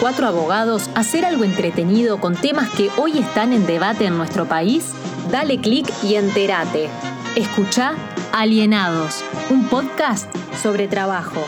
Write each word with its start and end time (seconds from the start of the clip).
cuatro 0.00 0.26
abogados 0.26 0.88
hacer 0.94 1.24
algo 1.24 1.44
entretenido 1.44 2.20
con 2.20 2.34
temas 2.34 2.70
que 2.70 2.90
hoy 2.96 3.18
están 3.18 3.52
en 3.52 3.66
debate 3.66 4.06
en 4.06 4.16
nuestro 4.16 4.46
país? 4.46 4.86
Dale 5.30 5.58
clic 5.58 5.86
y 6.02 6.14
entérate. 6.14 6.88
Escucha 7.36 7.94
Alienados, 8.32 9.24
un 9.50 9.68
podcast 9.68 10.34
sobre 10.62 10.88
trabajo. 10.88 11.40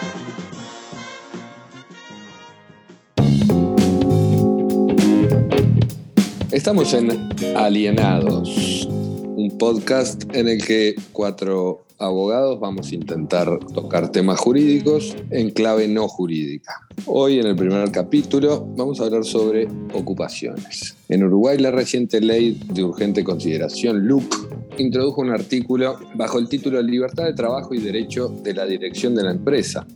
Estamos 6.50 6.94
en 6.94 7.28
Alienados, 7.56 8.86
un 8.86 9.56
podcast 9.58 10.24
en 10.34 10.48
el 10.48 10.64
que 10.64 10.94
cuatro 11.12 11.85
abogados 11.98 12.60
vamos 12.60 12.90
a 12.90 12.94
intentar 12.94 13.58
tocar 13.74 14.10
temas 14.10 14.38
jurídicos 14.38 15.16
en 15.30 15.50
clave 15.50 15.88
no 15.88 16.08
jurídica. 16.08 16.86
Hoy 17.06 17.38
en 17.38 17.46
el 17.46 17.56
primer 17.56 17.90
capítulo 17.90 18.66
vamos 18.76 19.00
a 19.00 19.04
hablar 19.04 19.24
sobre 19.24 19.68
ocupaciones. 19.92 20.96
En 21.08 21.24
Uruguay 21.24 21.58
la 21.58 21.70
reciente 21.70 22.20
ley 22.20 22.60
de 22.72 22.84
urgente 22.84 23.24
consideración, 23.24 24.06
LUC, 24.06 24.78
introdujo 24.78 25.20
un 25.20 25.30
artículo 25.30 25.98
bajo 26.14 26.38
el 26.38 26.48
título 26.48 26.82
Libertad 26.82 27.24
de 27.24 27.34
Trabajo 27.34 27.74
y 27.74 27.78
Derecho 27.78 28.28
de 28.28 28.54
la 28.54 28.66
Dirección 28.66 29.14
de 29.14 29.24
la 29.24 29.30
Empresa 29.30 29.86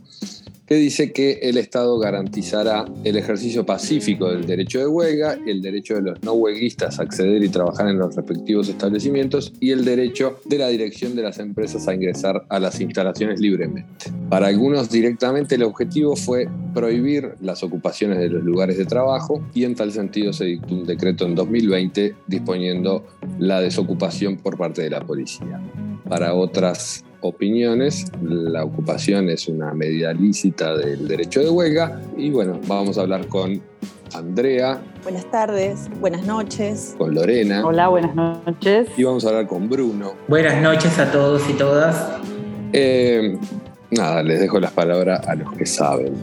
que 0.71 0.77
dice 0.77 1.11
que 1.11 1.33
el 1.41 1.57
Estado 1.57 1.99
garantizará 1.99 2.85
el 3.03 3.17
ejercicio 3.17 3.65
pacífico 3.65 4.29
del 4.29 4.45
derecho 4.45 4.79
de 4.79 4.87
huelga, 4.87 5.37
el 5.45 5.61
derecho 5.61 5.95
de 5.95 6.01
los 6.01 6.23
no 6.23 6.31
huelguistas 6.31 6.97
a 6.97 7.03
acceder 7.03 7.43
y 7.43 7.49
trabajar 7.49 7.89
en 7.89 7.97
los 7.97 8.15
respectivos 8.15 8.69
establecimientos 8.69 9.51
y 9.59 9.71
el 9.71 9.83
derecho 9.83 10.39
de 10.45 10.57
la 10.59 10.69
dirección 10.69 11.13
de 11.13 11.23
las 11.23 11.39
empresas 11.39 11.89
a 11.89 11.93
ingresar 11.93 12.45
a 12.47 12.57
las 12.57 12.79
instalaciones 12.79 13.41
libremente. 13.41 13.85
Para 14.29 14.47
algunos 14.47 14.89
directamente 14.89 15.55
el 15.55 15.63
objetivo 15.63 16.15
fue 16.15 16.47
prohibir 16.73 17.33
las 17.41 17.63
ocupaciones 17.63 18.19
de 18.19 18.29
los 18.29 18.41
lugares 18.41 18.77
de 18.77 18.85
trabajo 18.85 19.45
y 19.53 19.65
en 19.65 19.75
tal 19.75 19.91
sentido 19.91 20.31
se 20.31 20.45
dictó 20.45 20.73
un 20.73 20.85
decreto 20.85 21.25
en 21.25 21.35
2020 21.35 22.15
disponiendo 22.27 23.05
la 23.39 23.59
desocupación 23.59 24.37
por 24.37 24.57
parte 24.57 24.83
de 24.83 24.91
la 24.91 25.01
policía. 25.01 25.61
Para 26.07 26.33
otras 26.33 27.03
opiniones. 27.21 28.05
La 28.21 28.63
ocupación 28.63 29.29
es 29.29 29.47
una 29.47 29.73
medida 29.73 30.13
lícita 30.13 30.75
del 30.75 31.07
derecho 31.07 31.39
de 31.39 31.49
huelga. 31.49 32.01
Y 32.17 32.29
bueno, 32.29 32.59
vamos 32.67 32.97
a 32.97 33.01
hablar 33.01 33.27
con 33.27 33.61
Andrea. 34.13 34.81
Buenas 35.03 35.29
tardes, 35.31 35.89
buenas 35.99 36.25
noches. 36.25 36.95
Con 36.97 37.15
Lorena. 37.15 37.65
Hola, 37.65 37.87
buenas 37.87 38.15
noches. 38.15 38.87
Y 38.97 39.03
vamos 39.03 39.25
a 39.25 39.29
hablar 39.29 39.47
con 39.47 39.69
Bruno. 39.69 40.13
Buenas 40.27 40.61
noches 40.61 40.97
a 40.99 41.11
todos 41.11 41.49
y 41.49 41.53
todas. 41.53 42.19
Eh, 42.73 43.37
nada, 43.91 44.23
les 44.23 44.39
dejo 44.39 44.59
las 44.59 44.71
palabras 44.71 45.27
a 45.27 45.35
los 45.35 45.51
que 45.53 45.65
saben. 45.65 46.13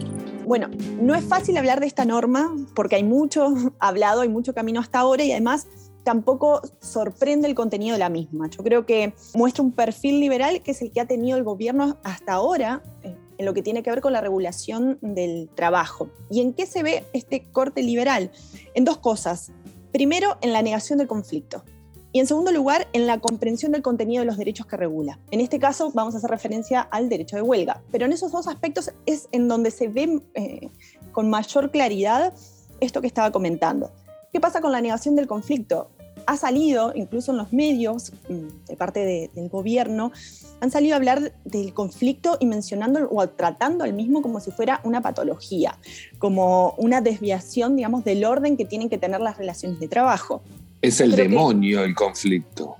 Bueno, 0.47 0.71
no 1.01 1.15
es 1.15 1.25
fácil 1.25 1.59
hablar 1.59 1.81
de 1.81 1.87
esta 1.87 2.07
norma 2.07 2.55
porque 2.75 2.97
hay 2.97 3.05
mucho 3.05 3.55
hablado, 3.79 4.23
hay 4.23 4.31
mucho 4.31 4.55
camino 4.55 4.81
hasta 4.81 5.01
ahora 5.01 5.23
y 5.23 5.33
además 5.33 5.67
tampoco 6.05 6.63
sorprende 6.81 7.49
el 7.49 7.55
contenido 7.55 7.95
de 7.95 7.99
la 7.99 8.09
misma. 8.09 8.49
Yo 8.49 8.63
creo 8.63 8.87
que 8.87 9.15
muestra 9.35 9.63
un 9.63 9.73
perfil 9.73 10.21
liberal 10.21 10.63
que 10.63 10.71
es 10.71 10.83
el 10.83 10.93
que 10.93 11.01
ha 11.01 11.07
tenido 11.07 11.37
el 11.37 11.45
gobierno 11.45 11.99
hasta 12.03 12.33
ahora 12.33 12.83
eh, 13.03 13.17
en 13.39 13.47
lo 13.47 13.55
que 13.55 13.63
tiene 13.63 13.83
que 13.83 13.91
ver 13.91 14.01
con 14.01 14.13
la 14.13 14.21
regulación 14.21 14.99
del 15.01 15.49
trabajo. 15.55 16.11
¿Y 16.31 16.41
en 16.41 16.53
qué 16.53 16.67
se 16.67 16.83
ve 16.83 17.05
este 17.13 17.45
corte 17.53 17.83
liberal? 17.83 18.31
En 18.75 18.85
dos 18.85 18.99
cosas. 18.99 19.53
Primero, 19.93 20.37
en 20.41 20.53
la 20.53 20.63
negación 20.63 20.99
del 20.99 21.09
conflicto. 21.09 21.65
Y 22.11 22.21
en 22.21 22.27
segundo 22.27 22.53
lugar, 22.53 22.89
en 22.95 23.07
la 23.07 23.21
comprensión 23.21 23.73
del 23.73 23.83
contenido 23.83 24.23
de 24.23 24.27
los 24.27 24.39
derechos 24.39 24.67
que 24.67 24.77
regula. 24.77 25.19
En 25.31 25.41
este 25.41 25.59
caso 25.59 25.91
vamos 25.93 26.15
a 26.15 26.19
hacer 26.19 26.31
referencia 26.31 26.81
al 26.81 27.09
derecho 27.09 27.37
de 27.37 27.43
huelga. 27.43 27.83
Pero 27.93 28.07
en 28.07 28.13
esos 28.13 28.33
dos 28.33 28.49
aspectos 28.49 28.93
es 29.07 29.29
en 29.31 29.47
donde 29.47 29.71
se 29.71 29.89
ve 29.89 30.23
eh, 30.35 30.71
con 31.13 31.29
mayor 31.29 31.71
claridad 31.71 32.33
esto 32.81 33.01
que 33.01 33.07
estaba 33.07 33.31
comentando. 33.31 33.93
¿Qué 34.33 34.41
pasa 34.41 34.61
con 34.61 34.73
la 34.73 34.81
negación 34.81 35.17
del 35.17 35.27
conflicto? 35.27 35.89
ha 36.29 36.37
salido, 36.37 36.93
incluso 36.95 37.33
en 37.33 37.39
los 37.39 37.55
medios, 37.55 38.13
mm, 38.29 38.67
de 38.67 38.77
parte 38.77 39.31
del 39.33 39.49
gobierno, 39.49 40.13
han 40.61 40.71
salido 40.71 40.95
a 40.95 40.97
hablar 40.99 41.33
del 41.47 41.73
conflicto 41.73 42.37
y 42.39 42.45
mencionando 42.45 43.09
o 43.11 43.27
tratando 43.31 43.83
al 43.83 43.95
mismo 43.95 44.21
como 44.21 44.39
si 44.39 44.51
fuera 44.51 44.83
una 44.85 45.01
patología, 45.01 45.79
como 46.19 46.75
una 46.77 47.01
desviación, 47.01 47.77
digamos, 47.77 48.05
del 48.05 48.27
orden 48.27 48.59
que 48.59 48.67
tienen 48.67 48.91
que 48.91 48.99
tener 48.99 49.23
las 49.23 49.39
relaciones 49.39 49.81
de 49.81 49.89
trabajo. 49.89 50.43
Es 50.83 51.01
el 51.01 51.17
demonio 51.17 51.83
el 51.83 51.95
conflicto. 51.95 52.77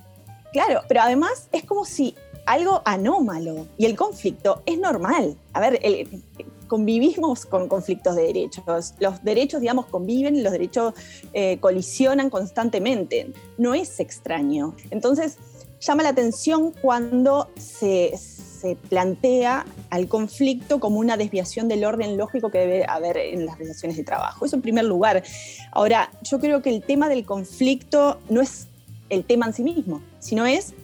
Claro, 0.53 0.83
pero 0.87 1.01
además 1.01 1.49
es 1.51 1.65
como 1.65 1.87
si 1.87 2.15
algo 2.45 2.83
anómalo 2.85 3.67
y 3.79 3.87
el 3.87 3.97
conflicto 3.97 4.63
es 4.67 4.79
normal. 4.79 5.37
A 5.55 5.61
ver, 5.61 5.79
el, 5.83 6.07
convivimos 6.69 7.47
con 7.47 7.69
conflictos 7.69 8.15
de 8.15 8.23
derechos. 8.23 8.95
Los 9.01 9.25
derechos, 9.25 9.61
digamos, 9.61 9.87
conviven, 9.87 10.43
los 10.43 10.53
derechos 10.53 10.95
eh, 11.33 11.59
colisionan 11.59 12.31
constantemente. 12.31 13.33
No 13.57 13.75
es 13.75 13.99
extraño. 13.99 14.75
Entonces, 14.91 15.39
llama 15.81 16.03
la 16.03 16.11
atención 16.11 16.73
cuando 16.81 17.49
se, 17.57 18.17
se 18.17 18.77
plantea 18.77 19.65
al 19.91 20.09
conflicto 20.09 20.81
como 20.81 20.99
una 21.01 21.17
desviación 21.17 21.69
del 21.69 21.85
orden 21.85 22.17
lógico 22.17 22.51
que 22.51 22.59
debe 22.59 22.85
haber 22.89 23.17
en 23.17 23.47
las 23.47 23.59
relaciones 23.59 23.97
de 23.97 24.05
trabajo. 24.05 24.45
Eso 24.45 24.57
en 24.57 24.63
primer 24.63 24.85
lugar. 24.85 25.23
Ahora, 25.73 26.11
yo 26.23 26.39
creo 26.39 26.63
que 26.63 26.71
el 26.71 26.83
tema 26.83 27.09
del 27.09 27.25
conflicto 27.25 28.21
no 28.29 28.41
es 28.41 28.67
el 29.09 29.25
tema 29.25 29.47
en 29.47 29.53
sí 29.55 29.63
mismo, 29.63 30.03
sino 30.19 30.47
es 30.47 30.75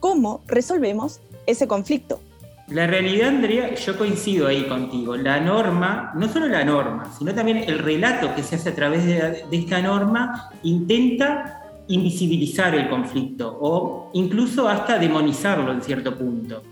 cómo 0.00 0.42
resolvemos 0.46 1.20
ese 1.46 1.66
conflicto. 1.66 2.20
La 2.68 2.86
realidad, 2.86 3.28
Andrea, 3.28 3.74
yo 3.74 3.98
coincido 3.98 4.46
ahí 4.46 4.66
contigo. 4.66 5.16
La 5.16 5.38
norma, 5.38 6.12
no 6.16 6.28
solo 6.28 6.48
la 6.48 6.64
norma, 6.64 7.12
sino 7.16 7.34
también 7.34 7.58
el 7.58 7.78
relato 7.78 8.34
que 8.34 8.42
se 8.42 8.56
hace 8.56 8.70
a 8.70 8.74
través 8.74 9.04
de, 9.04 9.44
esta 9.52 9.82
norma 9.82 10.50
intenta 10.62 11.60
invisibilizar 11.88 12.74
el 12.74 12.88
conflicto 12.88 13.58
o 13.60 14.10
incluso 14.14 14.66
hasta 14.66 14.98
demonizarlo 14.98 15.72
en 15.72 15.82
cierto 15.82 16.16
punto. 16.16 16.62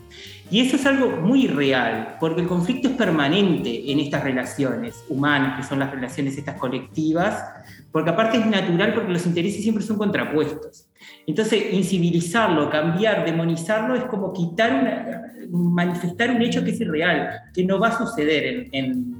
Y 0.52 0.60
eso 0.60 0.76
es 0.76 0.84
algo 0.84 1.08
muy 1.08 1.46
real, 1.46 2.18
porque 2.20 2.42
el 2.42 2.46
conflicto 2.46 2.88
es 2.88 2.94
permanente 2.94 3.90
en 3.90 3.98
estas 4.00 4.22
relaciones 4.22 5.02
humanas, 5.08 5.56
que 5.56 5.66
son 5.66 5.78
las 5.78 5.90
relaciones 5.90 6.36
estas 6.36 6.56
colectivas, 6.56 7.42
porque 7.90 8.10
aparte 8.10 8.36
es 8.36 8.44
natural 8.44 8.92
porque 8.92 9.12
los 9.14 9.24
intereses 9.24 9.62
siempre 9.62 9.82
son 9.82 9.96
contrapuestos. 9.96 10.90
Entonces, 11.26 11.72
incivilizarlo, 11.72 12.68
cambiar, 12.68 13.24
demonizarlo 13.24 13.94
es 13.94 14.04
como 14.04 14.34
quitar, 14.34 15.22
manifestar 15.50 16.30
un 16.30 16.42
hecho 16.42 16.62
que 16.62 16.72
es 16.72 16.80
irreal, 16.82 17.30
que 17.54 17.64
no 17.64 17.80
va 17.80 17.88
a 17.88 17.96
suceder 17.96 18.68
en, 18.72 19.16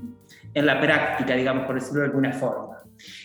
la 0.52 0.78
práctica, 0.82 1.34
digamos, 1.34 1.64
por 1.64 1.76
decirlo 1.76 2.00
de 2.00 2.06
alguna 2.08 2.32
forma. 2.32 2.82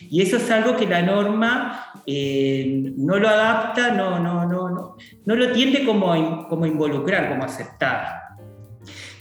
Y 0.10 0.22
eso 0.22 0.38
es 0.38 0.50
algo 0.50 0.78
que 0.78 0.88
la 0.88 1.02
norma 1.02 1.87
eh, 2.10 2.94
no 2.96 3.18
lo 3.18 3.28
adapta, 3.28 3.92
no, 3.92 4.18
no, 4.18 4.48
no, 4.48 4.70
no, 4.70 4.96
no 5.26 5.36
lo 5.36 5.52
tiende 5.52 5.84
como, 5.84 6.48
como 6.48 6.66
involucrar, 6.66 7.28
como 7.28 7.44
aceptar. 7.44 8.22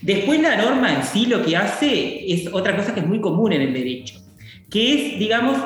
Después 0.01 0.41
la 0.41 0.57
norma 0.57 0.95
en 0.95 1.03
sí 1.03 1.27
lo 1.27 1.43
que 1.43 1.57
hace 1.57 2.33
es 2.33 2.47
otra 2.53 2.77
cosa 2.77 2.95
que 2.95 3.01
es 3.01 3.07
muy 3.07 3.21
común 3.21 3.53
en 3.53 3.63
el 3.63 3.73
derecho, 3.73 4.21
que 4.71 4.93
es, 4.93 5.19
digamos, 5.19 5.59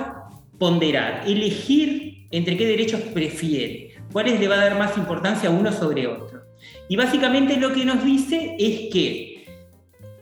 ponderar, 0.59 1.25
elegir 1.27 2.27
entre 2.31 2.57
qué 2.57 2.67
derechos 2.67 3.03
prefiere, 3.13 3.91
cuáles 4.13 4.41
le 4.41 4.49
va 4.49 4.55
a 4.55 4.65
dar 4.65 4.79
más 4.79 4.97
importancia 4.97 5.51
a 5.51 5.53
uno 5.53 5.73
sobre 5.73 6.07
otro. 6.07 6.41
Y 6.89 6.97
básicamente 6.97 7.59
lo 7.59 7.75
que 7.75 7.85
nos 7.85 8.03
dice 8.03 8.57
es 8.59 8.91
que 8.91 9.45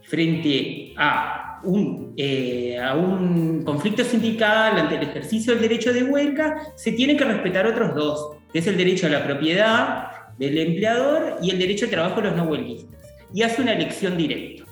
frente 0.02 0.94
a 0.96 1.47
un, 1.64 2.14
eh, 2.16 2.78
a 2.78 2.94
un 2.94 3.62
conflicto 3.64 4.04
sindical, 4.04 4.78
ante 4.78 4.96
el 4.96 5.02
ejercicio 5.02 5.52
del 5.52 5.62
derecho 5.62 5.92
de 5.92 6.04
huelga, 6.04 6.72
se 6.76 6.92
tienen 6.92 7.16
que 7.16 7.24
respetar 7.24 7.66
otros 7.66 7.94
dos, 7.94 8.36
que 8.52 8.60
es 8.60 8.66
el 8.66 8.76
derecho 8.76 9.06
a 9.06 9.10
la 9.10 9.24
propiedad 9.24 10.08
del 10.38 10.58
empleador 10.58 11.38
y 11.42 11.50
el 11.50 11.58
derecho 11.58 11.86
al 11.86 11.90
trabajo 11.90 12.16
de 12.16 12.28
los 12.28 12.36
no 12.36 12.44
huelguistas. 12.44 12.98
Y 13.34 13.42
hace 13.42 13.62
una 13.62 13.72
elección 13.72 14.16
directa. 14.16 14.64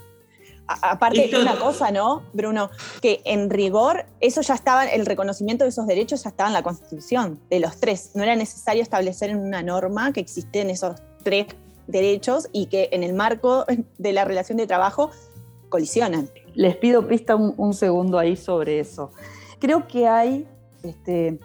Aparte, 0.66 1.28
de 1.28 1.40
una 1.40 1.56
cosa, 1.56 1.90
¿no, 1.92 2.24
Bruno? 2.32 2.70
Que 3.00 3.20
en 3.24 3.50
rigor, 3.50 4.06
eso 4.20 4.40
ya 4.40 4.54
estaba, 4.54 4.84
el 4.86 5.06
reconocimiento 5.06 5.64
de 5.64 5.70
esos 5.70 5.86
derechos 5.86 6.24
ya 6.24 6.30
estaba 6.30 6.48
en 6.48 6.54
la 6.54 6.62
Constitución, 6.62 7.40
de 7.50 7.60
los 7.60 7.78
tres. 7.78 8.10
No 8.14 8.24
era 8.24 8.34
necesario 8.34 8.82
establecer 8.82 9.30
en 9.30 9.38
una 9.38 9.62
norma 9.62 10.12
que 10.12 10.20
existen 10.20 10.70
esos 10.70 10.96
tres 11.22 11.46
derechos 11.86 12.48
y 12.52 12.66
que 12.66 12.88
en 12.92 13.04
el 13.04 13.14
marco 13.14 13.64
de 13.98 14.12
la 14.12 14.24
relación 14.24 14.58
de 14.58 14.66
trabajo 14.66 15.10
colisionan. 15.68 16.28
Les 16.54 16.76
pido 16.76 17.06
pista 17.06 17.36
un, 17.36 17.74
segundo 17.74 18.18
ahí 18.18 18.36
sobre 18.36 18.80
eso. 18.80 19.10
Creo 19.58 19.86
que 19.86 20.06
hay, 20.06 20.46
este, 20.82 21.38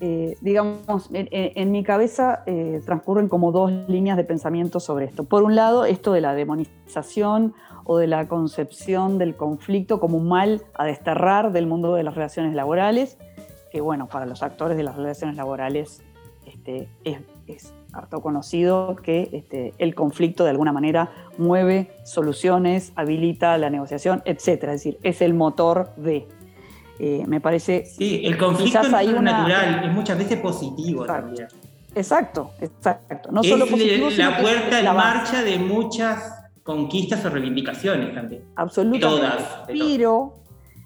eh, 0.00 0.36
digamos, 0.40 1.08
en, 1.12 1.70
mi 1.70 1.82
cabeza 1.82 2.42
eh, 2.46 2.80
transcurren 2.84 3.28
como 3.28 3.52
dos 3.52 3.72
líneas 3.88 4.16
de 4.16 4.24
pensamiento 4.24 4.80
sobre 4.80 5.06
esto. 5.06 5.24
Por 5.24 5.42
un 5.42 5.54
lado, 5.54 5.84
esto 5.84 6.12
de 6.12 6.20
la 6.20 6.34
demonización 6.34 7.54
o 7.84 7.98
de 7.98 8.06
la 8.06 8.28
concepción 8.28 9.18
del 9.18 9.36
conflicto 9.36 10.00
como 10.00 10.18
un 10.18 10.28
mal 10.28 10.62
a 10.74 10.84
desterrar 10.84 11.52
del 11.52 11.66
mundo 11.66 11.94
de 11.94 12.02
las 12.02 12.14
relaciones 12.14 12.54
laborales, 12.54 13.18
que 13.72 13.80
bueno, 13.80 14.08
para 14.08 14.26
los 14.26 14.42
actores 14.42 14.76
de 14.76 14.82
las 14.82 14.96
relaciones 14.96 15.36
laborales 15.36 16.02
este, 16.46 16.88
es, 17.04 17.72
harto 17.92 18.20
conocido 18.20 18.96
que 18.96 19.28
este, 19.32 19.74
el 19.78 19.94
conflicto 19.94 20.44
de 20.44 20.50
alguna 20.50 20.72
manera 20.72 21.10
mueve 21.38 21.90
soluciones, 22.04 22.92
habilita 22.96 23.56
la 23.58 23.70
negociación, 23.70 24.22
etc. 24.24 24.46
Es 24.46 24.60
decir, 24.60 24.98
es 25.02 25.22
el 25.22 25.34
motor 25.34 25.90
de... 25.96 26.26
Eh, 27.02 27.24
me 27.26 27.40
parece. 27.40 27.86
Sí, 27.86 28.20
el 28.24 28.36
conflicto 28.36 28.82
es 28.82 28.90
natural, 28.90 29.84
es 29.84 29.92
muchas 29.92 30.18
veces 30.18 30.38
positivo 30.38 31.06
también. 31.06 31.48
Exacto, 31.94 32.52
exacto. 32.60 33.30
No 33.32 33.42
solo 33.42 33.66
positivo, 33.66 34.10
la 34.10 34.38
puerta 34.38 34.78
en 34.78 34.84
marcha 34.84 35.42
de 35.42 35.58
muchas 35.58 36.40
conquistas 36.62 37.24
o 37.24 37.30
reivindicaciones 37.30 38.14
también. 38.14 38.44
Absolutamente. 38.54 39.06
Todas. 39.06 39.42
Pero, 39.66 40.39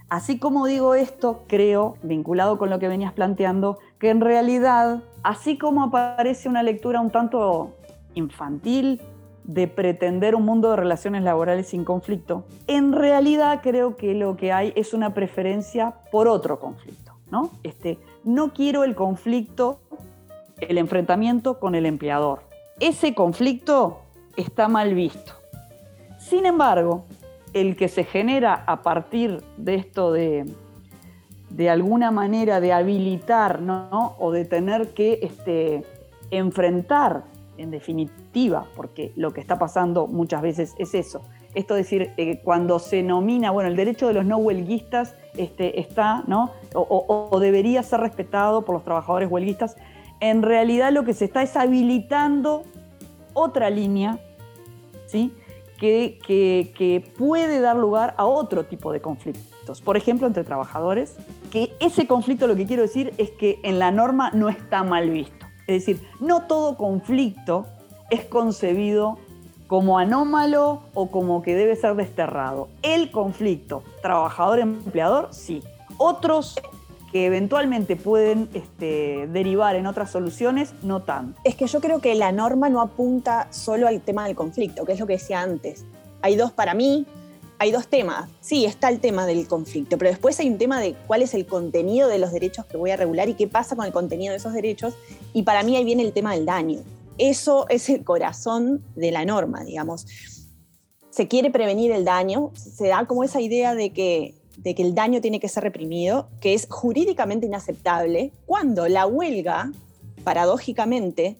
así 0.08 0.38
como 0.38 0.66
digo 0.66 0.94
esto, 0.94 1.44
creo, 1.46 1.96
vinculado 2.02 2.58
con 2.58 2.70
lo 2.70 2.78
que 2.78 2.88
venías 2.88 3.12
planteando, 3.12 3.78
que 3.98 4.10
en 4.10 4.20
realidad, 4.20 5.02
así 5.22 5.58
como 5.58 5.84
aparece 5.84 6.48
una 6.48 6.62
lectura 6.62 7.00
un 7.00 7.10
tanto 7.10 7.74
infantil 8.14 9.00
de 9.44 9.68
pretender 9.68 10.34
un 10.34 10.44
mundo 10.44 10.70
de 10.70 10.76
relaciones 10.76 11.22
laborales 11.22 11.68
sin 11.68 11.84
conflicto, 11.84 12.44
en 12.66 12.92
realidad 12.92 13.60
creo 13.62 13.96
que 13.96 14.14
lo 14.14 14.36
que 14.36 14.52
hay 14.52 14.72
es 14.76 14.94
una 14.94 15.12
preferencia 15.12 15.94
por 16.10 16.28
otro 16.28 16.58
conflicto. 16.58 17.04
¿no? 17.30 17.50
Este, 17.62 17.98
no 18.22 18.52
quiero 18.52 18.84
el 18.84 18.94
conflicto, 18.94 19.80
el 20.60 20.78
enfrentamiento 20.78 21.58
con 21.58 21.74
el 21.74 21.86
empleador. 21.86 22.42
Ese 22.80 23.14
conflicto 23.14 24.00
está 24.36 24.68
mal 24.68 24.94
visto. 24.94 25.32
Sin 26.18 26.46
embargo, 26.46 27.04
el 27.54 27.76
que 27.76 27.88
se 27.88 28.04
genera 28.04 28.64
a 28.66 28.82
partir 28.82 29.42
de 29.56 29.76
esto 29.76 30.12
de, 30.12 30.44
de 31.50 31.70
alguna 31.70 32.10
manera 32.10 32.60
de 32.60 32.72
habilitar 32.72 33.62
¿no? 33.62 34.16
o 34.18 34.32
de 34.32 34.44
tener 34.44 34.88
que 34.88 35.20
este, 35.22 35.84
enfrentar 36.30 37.24
en 37.56 37.70
definitiva, 37.70 38.66
porque 38.74 39.12
lo 39.16 39.32
que 39.32 39.40
está 39.40 39.58
pasando 39.58 40.06
muchas 40.06 40.42
veces 40.42 40.74
es 40.78 40.94
eso. 40.94 41.22
Esto 41.54 41.76
es 41.76 41.84
decir, 41.86 42.10
eh, 42.16 42.40
cuando 42.42 42.80
se 42.80 43.02
nomina, 43.04 43.52
bueno, 43.52 43.68
el 43.68 43.76
derecho 43.76 44.08
de 44.08 44.14
los 44.14 44.24
no 44.24 44.38
huelguistas 44.38 45.14
este, 45.36 45.78
está, 45.78 46.24
¿no? 46.26 46.50
O, 46.74 47.38
debería 47.40 47.84
ser 47.84 48.00
respetado 48.00 48.62
por 48.62 48.74
los 48.74 48.84
trabajadores 48.84 49.30
huelguistas, 49.30 49.76
en 50.18 50.42
realidad 50.42 50.90
lo 50.92 51.04
que 51.04 51.14
se 51.14 51.26
está 51.26 51.42
es 51.42 51.56
habilitando 51.56 52.64
otra 53.34 53.70
línea, 53.70 54.18
¿sí? 55.06 55.32
Que, 55.78 56.18
que, 56.26 57.12
puede 57.18 57.60
dar 57.60 57.76
lugar 57.76 58.14
a 58.16 58.24
otro 58.24 58.64
tipo 58.64 58.92
de 58.92 59.00
conflictos. 59.00 59.82
Por 59.82 59.96
ejemplo, 59.96 60.26
entre 60.26 60.42
trabajadores, 60.42 61.16
que 61.50 61.74
ese 61.78 62.06
conflicto 62.06 62.46
lo 62.46 62.56
que 62.56 62.66
quiero 62.66 62.82
decir 62.82 63.12
es 63.18 63.30
que 63.30 63.60
en 63.62 63.78
la 63.78 63.90
norma 63.90 64.30
no 64.32 64.48
está 64.48 64.82
mal 64.82 65.10
visto. 65.10 65.46
Es 65.66 65.84
decir, 65.84 66.06
no 66.20 66.46
todo 66.46 66.76
conflicto 66.76 67.66
es 68.10 68.24
concebido 68.24 69.18
como 69.66 69.98
anómalo 69.98 70.82
o 70.94 71.10
como 71.10 71.42
que 71.42 71.54
debe 71.54 71.76
ser 71.76 71.96
desterrado. 71.96 72.68
El 72.82 73.10
conflicto 73.10 73.82
trabajador-empleador, 74.02 75.28
sí. 75.32 75.62
Otros 75.96 76.56
que 77.14 77.26
eventualmente 77.26 77.94
pueden 77.94 78.48
este, 78.54 79.28
derivar 79.28 79.76
en 79.76 79.86
otras 79.86 80.10
soluciones, 80.10 80.74
no 80.82 81.04
tanto. 81.04 81.40
Es 81.44 81.54
que 81.54 81.68
yo 81.68 81.80
creo 81.80 82.00
que 82.00 82.16
la 82.16 82.32
norma 82.32 82.68
no 82.68 82.80
apunta 82.80 83.46
solo 83.52 83.86
al 83.86 84.00
tema 84.00 84.26
del 84.26 84.34
conflicto, 84.34 84.84
que 84.84 84.94
es 84.94 84.98
lo 84.98 85.06
que 85.06 85.12
decía 85.12 85.40
antes. 85.40 85.84
Hay 86.22 86.34
dos 86.34 86.50
para 86.50 86.74
mí, 86.74 87.06
hay 87.60 87.70
dos 87.70 87.86
temas. 87.86 88.28
Sí, 88.40 88.64
está 88.64 88.88
el 88.88 88.98
tema 88.98 89.26
del 89.26 89.46
conflicto, 89.46 89.96
pero 89.96 90.10
después 90.10 90.40
hay 90.40 90.48
un 90.48 90.58
tema 90.58 90.80
de 90.80 90.96
cuál 91.06 91.22
es 91.22 91.34
el 91.34 91.46
contenido 91.46 92.08
de 92.08 92.18
los 92.18 92.32
derechos 92.32 92.66
que 92.66 92.76
voy 92.76 92.90
a 92.90 92.96
regular 92.96 93.28
y 93.28 93.34
qué 93.34 93.46
pasa 93.46 93.76
con 93.76 93.86
el 93.86 93.92
contenido 93.92 94.32
de 94.32 94.38
esos 94.38 94.52
derechos. 94.52 94.94
Y 95.32 95.44
para 95.44 95.62
mí 95.62 95.76
ahí 95.76 95.84
viene 95.84 96.02
el 96.02 96.12
tema 96.12 96.34
del 96.34 96.44
daño. 96.44 96.80
Eso 97.16 97.66
es 97.68 97.88
el 97.90 98.02
corazón 98.02 98.82
de 98.96 99.12
la 99.12 99.24
norma, 99.24 99.62
digamos. 99.62 100.04
Se 101.10 101.28
quiere 101.28 101.52
prevenir 101.52 101.92
el 101.92 102.04
daño, 102.04 102.50
se 102.56 102.88
da 102.88 103.06
como 103.06 103.22
esa 103.22 103.40
idea 103.40 103.76
de 103.76 103.90
que, 103.90 104.34
de 104.58 104.74
que 104.74 104.82
el 104.82 104.94
daño 104.94 105.20
tiene 105.20 105.40
que 105.40 105.48
ser 105.48 105.62
reprimido, 105.64 106.28
que 106.40 106.54
es 106.54 106.66
jurídicamente 106.70 107.46
inaceptable, 107.46 108.32
cuando 108.46 108.88
la 108.88 109.06
huelga, 109.06 109.72
paradójicamente, 110.22 111.36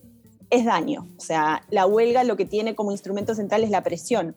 es 0.50 0.64
daño. 0.64 1.08
O 1.16 1.20
sea, 1.20 1.62
la 1.70 1.87
huelga 1.87 2.25
lo 2.25 2.37
que 2.37 2.44
tiene 2.44 2.75
como 2.75 2.93
instrumento 2.93 3.34
central 3.34 3.64
es 3.64 3.70
la 3.70 3.82
presión 3.82 4.34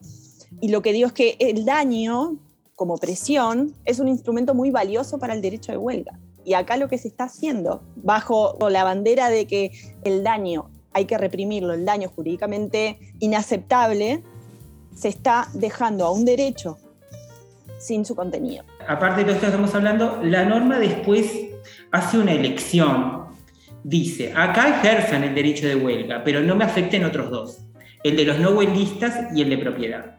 y 0.59 0.69
lo 0.69 0.81
que 0.81 0.94
digo 0.94 1.07
es 1.07 1.13
que 1.13 1.35
el 1.39 1.65
daño, 1.65 2.38
como 2.75 2.97
presión, 2.97 3.75
es 3.85 4.00
un 4.00 4.07
instrumento 4.07 4.53
muy 4.53 4.71
valioso 4.71 5.19
para 5.19 5.33
el 5.33 5.41
derecho 5.41 5.71
de 5.71 5.77
huelga. 5.77 6.19
Y 6.45 6.53
acá 6.53 6.77
lo 6.77 6.88
que 6.88 6.97
se 6.97 7.07
está 7.07 7.25
haciendo, 7.25 7.81
bajo 7.95 8.57
la 8.69 8.83
bandera 8.83 9.29
de 9.29 9.45
que 9.45 9.71
el 10.03 10.24
daño 10.24 10.69
hay 10.94 11.06
que 11.06 11.18
reprimirlo, 11.18 11.74
el 11.74 11.85
daño 11.85 12.09
jurídicamente 12.09 12.97
inaceptable, 13.19 14.24
se 14.95 15.09
está 15.09 15.50
dejando 15.53 16.06
a 16.06 16.12
un 16.12 16.25
derecho 16.25 16.77
sin 17.77 18.06
su 18.06 18.15
contenido. 18.15 18.63
Aparte 18.88 19.24
de 19.24 19.33
lo 19.33 19.39
que 19.39 19.45
estamos 19.45 19.74
hablando, 19.75 20.19
la 20.24 20.45
norma 20.45 20.79
después 20.79 21.31
hace 21.91 22.18
una 22.18 22.33
elección. 22.33 23.25
Dice, 23.83 24.33
acá 24.35 24.79
ejerzan 24.79 25.24
el 25.24 25.35
derecho 25.35 25.68
de 25.68 25.75
huelga, 25.75 26.24
pero 26.24 26.41
no 26.41 26.56
me 26.56 26.65
afecten 26.65 27.06
otros 27.06 27.29
dos, 27.29 27.59
el 28.03 28.18
de 28.18 28.25
los 28.25 28.39
no 28.39 28.51
huelguistas 28.51 29.35
y 29.35 29.41
el 29.41 29.50
de 29.50 29.57
propiedad. 29.57 30.18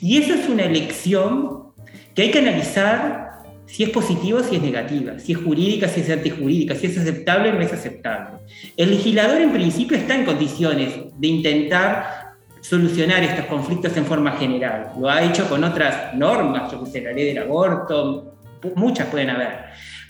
Y 0.00 0.18
eso 0.18 0.34
es 0.34 0.48
una 0.48 0.64
elección 0.64 1.72
que 2.14 2.22
hay 2.22 2.30
que 2.30 2.38
analizar 2.38 3.32
si 3.72 3.84
es 3.84 3.90
positiva 3.90 4.42
si 4.42 4.56
es 4.56 4.62
negativa, 4.62 5.18
si 5.18 5.32
es 5.32 5.38
jurídica, 5.38 5.88
si 5.88 6.00
es 6.00 6.10
antijurídica, 6.10 6.74
si 6.74 6.88
es 6.88 6.98
aceptable 6.98 7.48
o 7.48 7.54
no 7.54 7.60
es 7.62 7.72
aceptable. 7.72 8.40
El 8.76 8.90
legislador 8.90 9.40
en 9.40 9.50
principio 9.50 9.96
está 9.96 10.14
en 10.14 10.26
condiciones 10.26 10.92
de 11.16 11.26
intentar 11.26 12.31
solucionar 12.62 13.22
estos 13.22 13.46
conflictos 13.46 13.94
en 13.96 14.06
forma 14.06 14.32
general. 14.32 14.92
Lo 14.98 15.10
ha 15.10 15.22
hecho 15.22 15.48
con 15.48 15.62
otras 15.64 16.14
normas, 16.14 16.70
yo 16.72 16.82
que 16.82 16.90
sé, 16.90 17.00
la 17.02 17.12
ley 17.12 17.26
del 17.26 17.42
aborto, 17.42 18.36
muchas 18.76 19.08
pueden 19.08 19.30
haber. 19.30 19.64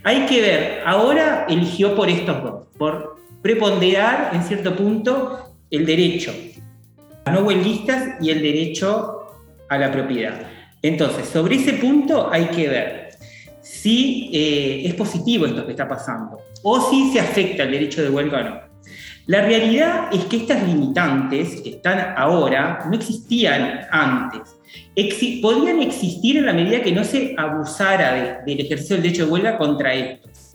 Hay 0.04 0.26
que 0.26 0.40
ver, 0.40 0.82
ahora 0.84 1.46
eligió 1.48 1.96
por 1.96 2.08
estos 2.08 2.42
dos, 2.42 2.66
por 2.78 3.16
preponderar 3.40 4.30
en 4.34 4.42
cierto 4.42 4.76
punto 4.76 5.54
el 5.70 5.86
derecho 5.86 6.32
a 7.24 7.30
no 7.30 7.40
huelguistas 7.40 8.20
y 8.20 8.30
el 8.30 8.42
derecho 8.42 9.26
a 9.68 9.78
la 9.78 9.90
propiedad. 9.90 10.34
Entonces, 10.82 11.28
sobre 11.28 11.56
ese 11.56 11.74
punto 11.74 12.28
hay 12.30 12.46
que 12.46 12.68
ver 12.68 13.08
si 13.62 14.30
eh, 14.34 14.82
es 14.86 14.94
positivo 14.94 15.46
esto 15.46 15.64
que 15.64 15.70
está 15.72 15.88
pasando 15.88 16.38
o 16.62 16.90
si 16.90 17.12
se 17.12 17.20
afecta 17.20 17.62
el 17.62 17.70
derecho 17.70 18.02
de 18.02 18.10
huelga 18.10 18.40
o 18.40 18.42
no. 18.42 18.71
La 19.26 19.42
realidad 19.42 20.08
es 20.12 20.24
que 20.24 20.38
estas 20.38 20.66
limitantes 20.66 21.60
que 21.60 21.70
están 21.70 22.14
ahora 22.16 22.80
no 22.88 22.96
existían 22.96 23.86
antes. 23.90 24.42
podrían 25.40 25.80
existir 25.80 26.38
en 26.38 26.46
la 26.46 26.52
medida 26.52 26.82
que 26.82 26.92
no 26.92 27.04
se 27.04 27.34
abusara 27.38 28.42
del 28.44 28.60
ejercicio 28.60 28.96
del 28.96 29.04
derecho 29.04 29.26
de 29.26 29.32
huelga 29.32 29.58
contra 29.58 29.94
estos. 29.94 30.54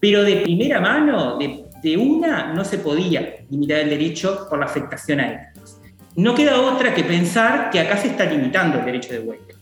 Pero 0.00 0.22
de 0.24 0.36
primera 0.36 0.80
mano, 0.80 1.38
de, 1.38 1.96
una, 1.96 2.52
no 2.54 2.64
se 2.64 2.78
podía 2.78 3.36
limitar 3.50 3.80
el 3.80 3.90
derecho 3.90 4.46
por 4.48 4.58
la 4.58 4.66
afectación 4.66 5.20
a 5.20 5.32
él 5.32 5.38
no 6.16 6.34
queda 6.34 6.60
otra 6.60 6.94
que 6.94 7.04
pensar 7.04 7.70
que 7.70 7.80
acá 7.80 7.96
se 7.96 8.08
está 8.08 8.24
limitando 8.24 8.78
el 8.78 8.84
derecho 8.84 9.12
de 9.12 9.20
huelga. 9.20 9.54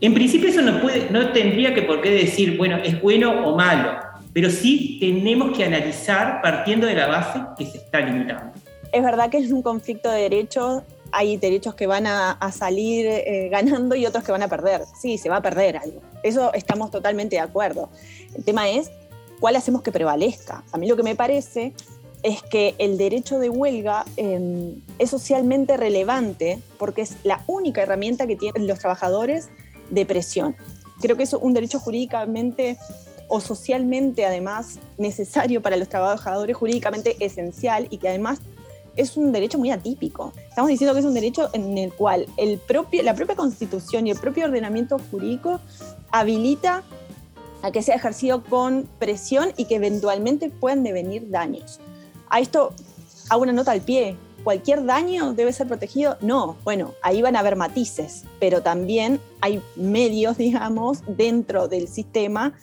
En 0.00 0.14
principio 0.14 0.48
eso 0.48 0.62
no, 0.62 0.80
no 1.10 1.28
tendría 1.30 1.74
que 1.74 1.82
por 1.82 2.00
qué 2.00 2.10
decir, 2.10 2.56
bueno, 2.56 2.76
es 2.76 3.00
bueno 3.00 3.46
o 3.46 3.56
malo, 3.56 3.98
pero 4.36 4.50
sí 4.50 4.98
tenemos 5.00 5.56
que 5.56 5.64
analizar 5.64 6.42
partiendo 6.42 6.86
de 6.86 6.94
la 6.94 7.06
base 7.06 7.40
que 7.56 7.64
se 7.64 7.78
está 7.78 8.00
limitando. 8.00 8.52
Es 8.92 9.02
verdad 9.02 9.30
que 9.30 9.38
es 9.38 9.50
un 9.50 9.62
conflicto 9.62 10.10
de 10.10 10.20
derechos, 10.20 10.82
hay 11.10 11.38
derechos 11.38 11.74
que 11.74 11.86
van 11.86 12.06
a, 12.06 12.38
salir 12.52 13.06
eh, 13.06 13.48
ganando 13.50 13.96
y 13.96 14.04
otros 14.04 14.24
que 14.24 14.32
van 14.32 14.42
a 14.42 14.48
perder. 14.48 14.82
Sí, 15.00 15.16
se 15.16 15.30
va 15.30 15.36
a 15.36 15.40
perder 15.40 15.78
algo. 15.78 16.02
Eso 16.22 16.52
estamos 16.52 16.90
totalmente 16.90 17.36
de 17.36 17.40
acuerdo. 17.40 17.88
El 18.34 18.44
tema 18.44 18.68
es 18.68 18.90
cuál 19.40 19.56
hacemos 19.56 19.80
que 19.80 19.90
prevalezca. 19.90 20.64
A 20.70 20.76
mí 20.76 20.86
lo 20.86 20.96
que 20.96 21.02
me 21.02 21.16
parece 21.16 21.72
es 22.22 22.42
que 22.42 22.74
el 22.76 22.98
derecho 22.98 23.38
de 23.38 23.48
huelga 23.48 24.04
em, 24.18 24.82
es 24.98 25.08
socialmente 25.08 25.78
relevante 25.78 26.58
porque 26.76 27.00
es 27.00 27.16
la 27.24 27.42
única 27.46 27.80
herramienta 27.80 28.26
que 28.26 28.36
tienen 28.36 28.66
los 28.66 28.80
trabajadores 28.80 29.48
de 29.88 30.04
presión. 30.04 30.56
Creo 31.00 31.16
que 31.16 31.22
es 31.22 31.32
un 31.32 31.54
derecho 31.54 31.78
jurídicamente 31.78 32.76
o 33.28 33.40
socialmente 33.40 34.24
además 34.24 34.78
necesario 34.98 35.62
para 35.62 35.76
los 35.76 35.88
trabajadores, 35.88 36.56
jurídicamente 36.56 37.16
esencial 37.20 37.88
y 37.90 37.98
que 37.98 38.08
además 38.08 38.40
es 38.96 39.16
un 39.16 39.32
derecho 39.32 39.58
muy 39.58 39.70
atípico. 39.70 40.32
Estamos 40.48 40.70
diciendo 40.70 40.94
que 40.94 41.00
es 41.00 41.06
un 41.06 41.14
derecho 41.14 41.50
en 41.52 41.76
el 41.78 41.92
cual 41.92 42.26
el 42.36 42.58
propio, 42.58 43.02
la 43.02 43.14
propia 43.14 43.36
constitución 43.36 44.06
y 44.06 44.10
el 44.10 44.18
propio 44.18 44.46
ordenamiento 44.46 44.98
jurídico 45.10 45.60
habilita 46.10 46.82
a 47.62 47.70
que 47.70 47.82
sea 47.82 47.96
ejercido 47.96 48.42
con 48.42 48.88
presión 48.98 49.52
y 49.56 49.66
que 49.66 49.76
eventualmente 49.76 50.50
puedan 50.50 50.82
devenir 50.82 51.30
daños. 51.30 51.80
A 52.30 52.40
esto 52.40 52.72
hago 53.28 53.42
una 53.42 53.52
nota 53.52 53.72
al 53.72 53.80
pie. 53.80 54.16
¿Cualquier 54.44 54.84
daño 54.84 55.34
debe 55.34 55.52
ser 55.52 55.66
protegido? 55.66 56.16
No. 56.20 56.56
Bueno, 56.62 56.94
ahí 57.02 57.20
van 57.20 57.34
a 57.34 57.40
haber 57.40 57.56
matices, 57.56 58.24
pero 58.38 58.62
también 58.62 59.20
hay 59.40 59.60
medios, 59.74 60.36
digamos, 60.38 61.02
dentro 61.06 61.68
del 61.68 61.88
sistema 61.88 62.54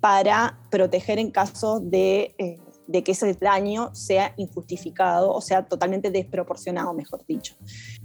para 0.00 0.58
proteger 0.70 1.18
en 1.18 1.30
caso 1.30 1.80
de, 1.80 2.34
eh, 2.38 2.58
de 2.86 3.04
que 3.04 3.12
ese 3.12 3.34
daño 3.34 3.94
sea 3.94 4.34
injustificado 4.36 5.32
o 5.32 5.40
sea 5.40 5.66
totalmente 5.66 6.10
desproporcionado, 6.10 6.92
mejor 6.94 7.24
dicho. 7.26 7.54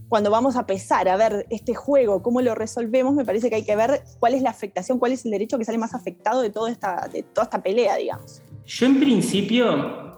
cuando 0.07 0.29
vamos 0.29 0.55
a 0.55 0.67
pesar 0.67 1.09
a 1.09 1.17
ver 1.17 1.47
este 1.49 1.73
juego, 1.73 2.21
cómo 2.21 2.41
lo 2.41 2.53
resolvemos, 2.53 3.15
me 3.15 3.25
parece 3.25 3.49
que 3.49 3.55
hay 3.55 3.65
que 3.65 3.75
ver 3.75 4.03
cuál 4.19 4.35
es 4.35 4.43
la 4.43 4.51
afectación, 4.51 4.99
cuál 4.99 5.13
es 5.13 5.25
el 5.25 5.31
derecho 5.31 5.57
que 5.57 5.65
sale 5.65 5.79
más 5.79 5.95
afectado 5.95 6.41
de 6.41 6.51
toda 6.51 6.69
esta, 6.69 7.09
de 7.11 7.23
toda 7.23 7.45
esta 7.45 7.63
pelea, 7.63 7.95
digamos. 7.95 8.43
Yo 8.65 8.85
en 8.85 8.99
principio 8.99 10.14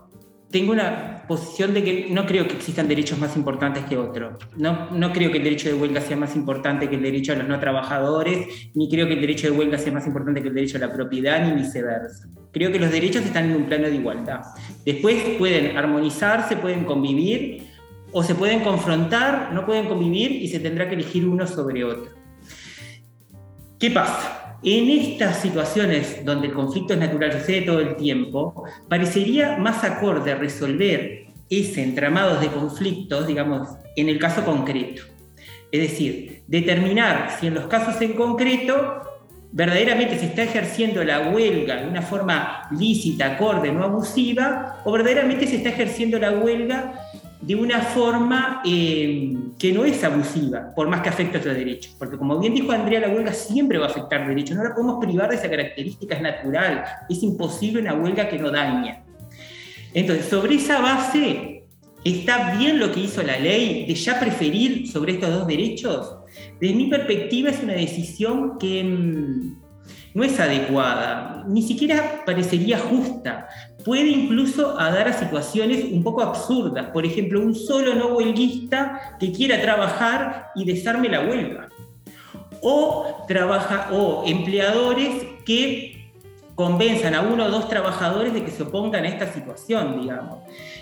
tengo 0.52 0.72
una 0.72 1.26
posición 1.28 1.74
de 1.74 1.84
que 1.84 2.08
no 2.10 2.26
creo 2.26 2.48
que 2.48 2.56
existan 2.56 2.88
derechos 2.88 3.20
más 3.20 3.36
importantes 3.36 3.84
que 3.86 3.98
otros. 3.98 4.36
No, 4.56 4.92
no 4.92 5.12
creo 5.12 5.30
que 5.32 5.40
el 5.40 5.44
derecho 5.44 5.68
de 5.68 5.76
huelga 5.76 6.00
sea 6.00 6.16
más 6.16 6.36
importante 6.36 6.90
que 6.90 6.96
el 6.96 7.02
derecho 7.02 7.34
a 7.34 7.36
los 7.36 7.48
no 7.48 7.60
trabajadores, 7.60 8.70
ni 8.74 8.90
creo 8.90 9.08
que 9.08 9.14
el 9.14 9.22
derecho 9.22 9.52
de 9.52 9.58
huelga 9.58 9.78
sea 9.78 9.92
más 9.92 10.08
importante 10.08 10.42
que 10.42 10.48
el 10.48 10.54
derecho 10.54 10.78
a 10.78 10.82
la 10.82 10.94
propiedad, 10.94 11.46
ni 11.46 11.62
viceversa. 11.62 12.30
Creo 12.54 12.72
que 12.72 12.80
los 12.80 12.92
derechos 12.92 13.26
están 13.26 13.52
en 13.52 13.58
un 13.58 13.66
plano 13.66 13.90
de 13.90 13.96
igualdad. 13.96 14.42
Después 14.86 15.22
pueden 15.38 15.76
armonizarse, 15.78 16.56
pueden 16.56 16.86
convivir, 16.86 17.68
o 18.12 18.24
se 18.24 18.34
pueden 18.34 18.62
confrontar, 18.62 19.52
no 19.54 19.66
pueden 19.66 19.88
convivir 19.88 20.32
y 20.32 20.48
se 20.48 20.60
tendrá 20.60 20.88
que 20.88 20.96
elegir 20.96 21.28
uno 21.28 21.46
sobre 21.46 21.84
otro. 21.84 22.12
¿Qué 23.78 23.92
pasa? 23.92 24.47
En 24.64 24.90
estas 24.90 25.40
situaciones 25.42 26.26
donde 26.26 26.48
el 26.48 26.54
conflicto 26.54 26.94
es 26.94 27.00
natural, 27.00 27.32
sucede 27.32 27.62
todo 27.62 27.80
el 27.80 27.96
tiempo, 27.96 28.64
parecería 28.90 29.58
más 29.58 29.84
acorde 29.84 30.34
resolver 30.34 31.28
ese 31.50 31.84
entramado 31.84 32.40
de 32.40 32.48
conflictos, 32.48 33.28
digamos, 33.28 33.70
en 33.96 34.10
el 34.10 34.18
caso 34.18 34.44
concreto. 34.44 35.04
Es 35.72 35.82
decir, 35.82 36.44
determinar 36.48 37.38
si 37.40 37.48
en 37.48 37.54
los 37.54 37.68
casos 37.68 38.02
en 38.02 38.14
concreto 38.14 39.02
verdaderamente 39.52 40.20
se 40.20 40.26
está 40.26 40.44
ejerciendo 40.44 41.04
la 41.04 41.30
huelga 41.30 41.78
de 41.78 41.88
una 41.88 42.02
forma 42.02 42.68
lícita, 42.72 43.34
acorde, 43.34 43.72
no 43.72 43.84
abusiva, 43.84 44.82
o 44.86 44.92
verdaderamente 44.92 45.48
se 45.48 45.58
está 45.58 45.70
ejerciendo 45.70 46.20
la 46.20 46.32
huelga 46.32 46.94
de 47.42 47.56
una 47.56 47.82
forma 47.82 48.62
eh, 48.66 49.36
que 49.60 49.72
no 49.72 49.86
es 49.86 50.04
abusiva, 50.04 50.74
por 50.76 50.88
más 50.88 51.02
que 51.02 51.10
afecte 51.10 51.38
a 51.38 51.40
otros 51.40 51.56
derechos. 51.56 51.96
Porque 51.98 52.18
como 52.18 52.40
bien 52.40 52.54
dijo 52.54 52.72
Andrea, 52.72 53.00
la 53.00 53.10
huelga 53.10 53.34
siempre 53.34 53.78
va 53.78 53.86
a 53.86 53.90
afectar 53.90 54.28
derechos, 54.28 54.58
no 54.58 54.64
la 54.64 54.74
podemos 54.74 55.04
privar 55.04 55.30
de 55.30 55.36
esa 55.36 55.50
característica, 55.50 56.16
es 56.16 56.22
natural, 56.22 56.84
es 57.10 57.22
imposible 57.24 57.82
una 57.82 57.94
huelga 57.94 58.28
que 58.28 58.40
no 58.40 58.50
daña. 58.50 59.04
Entonces, 59.94 60.26
sobre 60.26 60.56
esa 60.56 60.82
base, 60.82 61.64
¿está 62.04 62.56
bien 62.56 62.80
lo 62.80 62.92
que 62.92 63.02
hizo 63.02 63.22
la 63.24 63.38
ley 63.40 63.86
de 63.86 63.96
ya 63.96 64.20
preferir 64.20 64.88
sobre 64.88 65.14
estos 65.14 65.32
dos 65.32 65.48
derechos? 65.48 66.16
Desde 66.60 66.76
mi 66.76 66.88
perspectiva 66.88 67.50
es 67.52 67.64
una 67.64 67.74
decisión 67.74 68.58
que 68.58 68.84
mm, 68.84 69.68
no 70.14 70.24
es 70.24 70.40
adecuada, 70.40 71.46
ni 71.48 71.62
siquiera 71.62 72.24
parecería 72.26 72.80
justa, 72.80 73.48
puede 73.88 74.10
incluso 74.10 74.74
dar 74.74 75.08
a 75.08 75.14
situaciones 75.14 75.86
un 75.86 76.04
poco 76.04 76.22
absurdas. 76.22 76.88
Por 76.88 77.06
ejemplo, 77.06 77.40
un 77.40 77.56
solo 77.56 77.96
no 77.96 78.08
huelguista 78.08 79.16
que 79.18 79.32
quiera 79.32 79.62
trabajar 79.62 80.50
y 80.56 80.66
desarme 80.66 81.08
la 81.08 81.22
huelga. 81.22 81.70
O, 82.62 83.24
trabaja, 83.30 83.88
o 83.94 84.26
empleadores 84.28 85.24
que 85.46 86.12
convenzan 86.54 87.16
a 87.16 87.22
uno 87.22 87.46
o 87.46 87.50
dos 87.50 87.70
trabajadores 87.70 88.34
de 88.34 88.44
que 88.44 88.52
se 88.52 88.64
opongan 88.64 89.06
a 89.06 89.08
esta 89.08 89.32
situación, 89.32 90.02
digamos. 90.02 90.40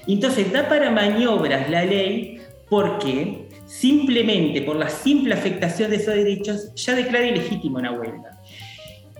Entonces 0.07 0.51
da 0.51 0.67
para 0.67 0.89
maniobras 0.89 1.69
la 1.69 1.85
ley 1.85 2.41
porque 2.71 3.49
simplemente 3.67 4.63
por 4.63 4.77
la 4.77 4.89
simple 4.89 5.35
afectación 5.35 5.91
de 5.91 5.97
esos 5.97 6.15
derechos 6.15 6.73
ya 6.73 6.95
declara 6.95 7.27
ilegítimo 7.27 7.77
una 7.77 7.91
huelga 7.91 8.34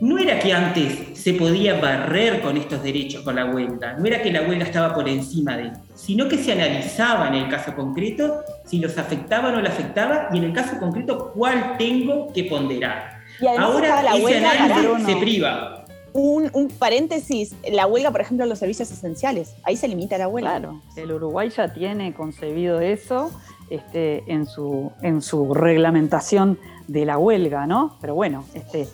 no 0.01 0.17
era 0.17 0.39
que 0.39 0.51
antes 0.51 1.17
se 1.17 1.33
podía 1.33 1.79
barrer 1.79 2.41
con 2.41 2.57
estos 2.57 2.83
derechos 2.83 3.23
con 3.23 3.35
la 3.35 3.45
huelga, 3.45 3.93
no 3.93 4.05
era 4.05 4.21
que 4.21 4.31
la 4.31 4.41
huelga 4.41 4.65
estaba 4.65 4.93
por 4.93 5.07
encima 5.07 5.55
de 5.55 5.67
esto, 5.67 5.79
sino 5.95 6.27
que 6.27 6.37
se 6.37 6.51
analizaba 6.51 7.29
en 7.29 7.35
el 7.35 7.49
caso 7.49 7.75
concreto 7.75 8.43
si 8.65 8.79
los 8.79 8.97
afectaba 8.97 9.49
o 9.49 9.51
no 9.53 9.61
le 9.61 9.69
afectaba 9.69 10.29
y 10.33 10.37
en 10.37 10.43
el 10.45 10.53
caso 10.53 10.77
concreto 10.79 11.31
cuál 11.33 11.77
tengo 11.77 12.31
que 12.33 12.43
ponderar. 12.45 13.21
Ahora 13.57 14.01
la 14.01 14.15
ese 14.15 14.45
análisis 14.45 15.05
se 15.05 15.15
priva. 15.17 15.85
Un, 16.13 16.49
un, 16.53 16.69
paréntesis, 16.69 17.53
la 17.69 17.87
huelga, 17.87 18.09
por 18.09 18.21
ejemplo, 18.21 18.45
en 18.45 18.49
los 18.49 18.59
servicios 18.59 18.89
esenciales, 18.89 19.53
ahí 19.63 19.75
se 19.75 19.85
limita 19.89 20.17
la 20.17 20.29
huelga. 20.29 20.51
Claro, 20.51 20.81
el 20.95 21.11
Uruguay 21.11 21.49
ya 21.49 21.73
tiene 21.73 22.13
concebido 22.13 22.79
eso 22.79 23.31
este, 23.69 24.23
en, 24.27 24.45
su, 24.45 24.93
en 25.01 25.21
su 25.21 25.53
reglamentación 25.53 26.57
de 26.87 27.05
la 27.05 27.17
huelga, 27.17 27.67
¿no? 27.67 27.97
Pero 27.99 28.15
bueno, 28.15 28.45
este, 28.53 28.87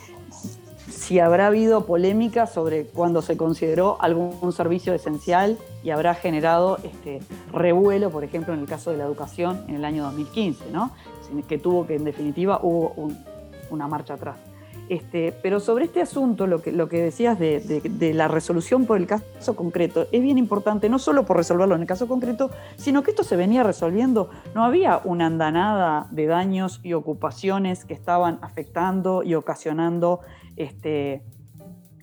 si 0.91 1.19
habrá 1.19 1.47
habido 1.47 1.85
polémica 1.85 2.45
sobre 2.45 2.85
cuando 2.85 3.21
se 3.21 3.37
consideró 3.37 3.97
algún 4.01 4.51
servicio 4.51 4.93
esencial 4.93 5.57
y 5.83 5.89
habrá 5.89 6.13
generado 6.13 6.77
este 6.83 7.21
revuelo, 7.51 8.09
por 8.11 8.23
ejemplo, 8.23 8.53
en 8.53 8.59
el 8.59 8.67
caso 8.67 8.91
de 8.91 8.97
la 8.97 9.05
educación 9.05 9.63
en 9.67 9.75
el 9.75 9.85
año 9.85 10.03
2015, 10.03 10.65
¿no? 10.71 10.91
que 11.47 11.57
tuvo 11.57 11.87
que, 11.87 11.95
en 11.95 12.03
definitiva, 12.03 12.59
hubo 12.61 12.93
una 13.69 13.87
marcha 13.87 14.15
atrás. 14.15 14.35
Este, 14.89 15.33
pero 15.41 15.61
sobre 15.61 15.85
este 15.85 16.01
asunto, 16.01 16.47
lo 16.47 16.61
que, 16.61 17.01
decías 17.01 17.39
de, 17.39 17.61
de, 17.61 18.13
la 18.13 18.27
resolución 18.27 18.85
por 18.85 18.97
el 18.97 19.07
caso 19.07 19.55
concreto, 19.55 20.07
es 20.11 20.21
bien 20.21 20.37
importante, 20.37 20.89
no 20.89 20.99
solo 20.99 21.25
por 21.25 21.37
resolverlo 21.37 21.75
en 21.75 21.81
el 21.81 21.87
caso 21.87 22.09
concreto, 22.09 22.51
sino 22.75 23.01
que 23.01 23.11
esto 23.11 23.23
se 23.23 23.37
venía 23.37 23.63
resolviendo. 23.63 24.29
No 24.53 24.65
había 24.65 24.99
una 25.05 25.27
andanada 25.27 26.07
de 26.11 26.25
daños 26.25 26.81
y 26.83 26.91
ocupaciones 26.91 27.85
que 27.85 27.93
estaban 27.93 28.39
afectando 28.41 29.23
y 29.23 29.35
ocasionando 29.35 30.19
este, 30.63 31.23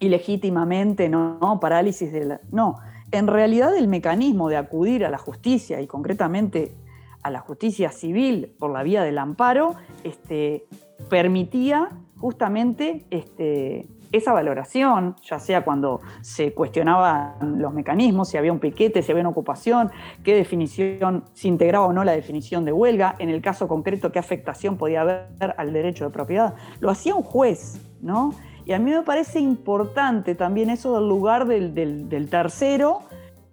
ilegítimamente, 0.00 1.08
¿no? 1.08 1.58
Parálisis 1.60 2.12
de 2.12 2.24
la... 2.24 2.40
No, 2.50 2.78
en 3.10 3.26
realidad 3.26 3.76
el 3.76 3.88
mecanismo 3.88 4.48
de 4.48 4.56
acudir 4.56 5.04
a 5.04 5.10
la 5.10 5.18
justicia 5.18 5.80
y 5.80 5.86
concretamente 5.86 6.74
a 7.22 7.30
la 7.30 7.40
justicia 7.40 7.90
civil 7.90 8.54
por 8.58 8.70
la 8.72 8.82
vía 8.82 9.02
del 9.02 9.18
amparo, 9.18 9.74
este, 10.04 10.66
permitía 11.08 11.90
justamente 12.18 13.06
este, 13.10 13.88
esa 14.12 14.32
valoración, 14.32 15.16
ya 15.22 15.38
sea 15.38 15.64
cuando 15.64 16.00
se 16.20 16.52
cuestionaban 16.52 17.60
los 17.60 17.72
mecanismos, 17.72 18.28
si 18.28 18.36
había 18.36 18.52
un 18.52 18.58
piquete, 18.58 19.02
si 19.02 19.12
había 19.12 19.22
una 19.22 19.30
ocupación, 19.30 19.90
qué 20.22 20.34
definición, 20.34 21.24
se 21.32 21.48
integraba 21.48 21.86
o 21.86 21.92
no 21.92 22.04
la 22.04 22.12
definición 22.12 22.64
de 22.64 22.72
huelga, 22.72 23.16
en 23.18 23.30
el 23.30 23.40
caso 23.40 23.68
concreto, 23.68 24.12
qué 24.12 24.18
afectación 24.18 24.76
podía 24.76 25.02
haber 25.02 25.54
al 25.56 25.72
derecho 25.72 26.04
de 26.04 26.10
propiedad. 26.10 26.54
Lo 26.80 26.90
hacía 26.90 27.14
un 27.14 27.22
juez, 27.22 27.80
¿no? 28.00 28.32
Y 28.68 28.74
a 28.74 28.78
mí 28.78 28.90
me 28.90 29.02
parece 29.02 29.40
importante 29.40 30.34
también 30.34 30.68
eso 30.68 30.94
del 30.96 31.08
lugar 31.08 31.46
del, 31.46 32.28
tercero. 32.30 33.00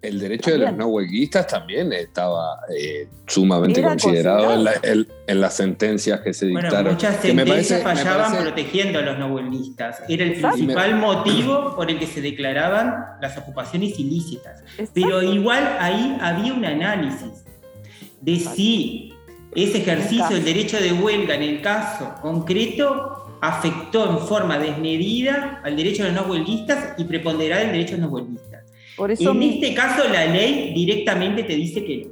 El 0.02 0.20
derecho 0.20 0.50
de 0.50 0.58
los 0.58 0.76
no 0.76 0.88
huelguistas 0.88 1.46
también 1.46 1.90
estaba 1.94 2.60
eh, 2.78 3.08
sumamente 3.26 3.82
considerado 3.82 4.52
en, 4.82 5.40
las 5.40 5.56
sentencias 5.56 6.20
que 6.20 6.34
se 6.34 6.44
dictaron. 6.48 6.70
Bueno, 6.70 6.90
muchas 6.90 7.16
sentencias 7.22 7.82
fallaban 7.82 8.36
protegiendo 8.42 8.98
a 8.98 9.02
los 9.02 9.18
no 9.18 9.28
huelguistas. 9.28 10.02
Era 10.06 10.22
el 10.22 10.34
principal 10.38 10.96
motivo 10.96 11.74
por 11.74 11.90
el 11.90 11.98
que 11.98 12.06
se 12.06 12.20
declaraban 12.20 13.16
las 13.22 13.38
ocupaciones 13.38 13.98
ilícitas. 13.98 14.62
Pero 14.92 15.22
igual 15.22 15.78
ahí 15.80 16.18
había 16.20 16.52
un 16.52 16.66
análisis 16.66 17.42
de 18.20 18.36
si 18.38 19.14
ese 19.54 19.78
ejercicio 19.78 20.28
del 20.28 20.44
derecho 20.44 20.76
de 20.76 20.92
huelga 20.92 21.36
en 21.36 21.42
el 21.42 21.62
caso 21.62 22.14
concreto 22.20 22.95
afectó 23.48 24.10
en 24.10 24.18
forma 24.18 24.58
desmedida 24.58 25.60
al 25.64 25.76
derecho 25.76 26.04
de 26.04 26.12
los 26.12 26.22
no 26.22 26.30
huelguistas 26.30 26.94
y 26.98 27.04
preponderada 27.04 27.62
el 27.62 27.72
derecho 27.72 27.96
de 27.96 28.02
los 28.02 28.10
no 28.10 28.16
huelguistas. 28.16 28.64
Por 28.96 29.10
eso 29.10 29.30
en 29.32 29.42
este 29.42 29.74
caso 29.74 30.08
la 30.08 30.24
ley 30.26 30.72
directamente 30.74 31.42
te 31.42 31.54
dice 31.54 31.84
que, 31.84 32.08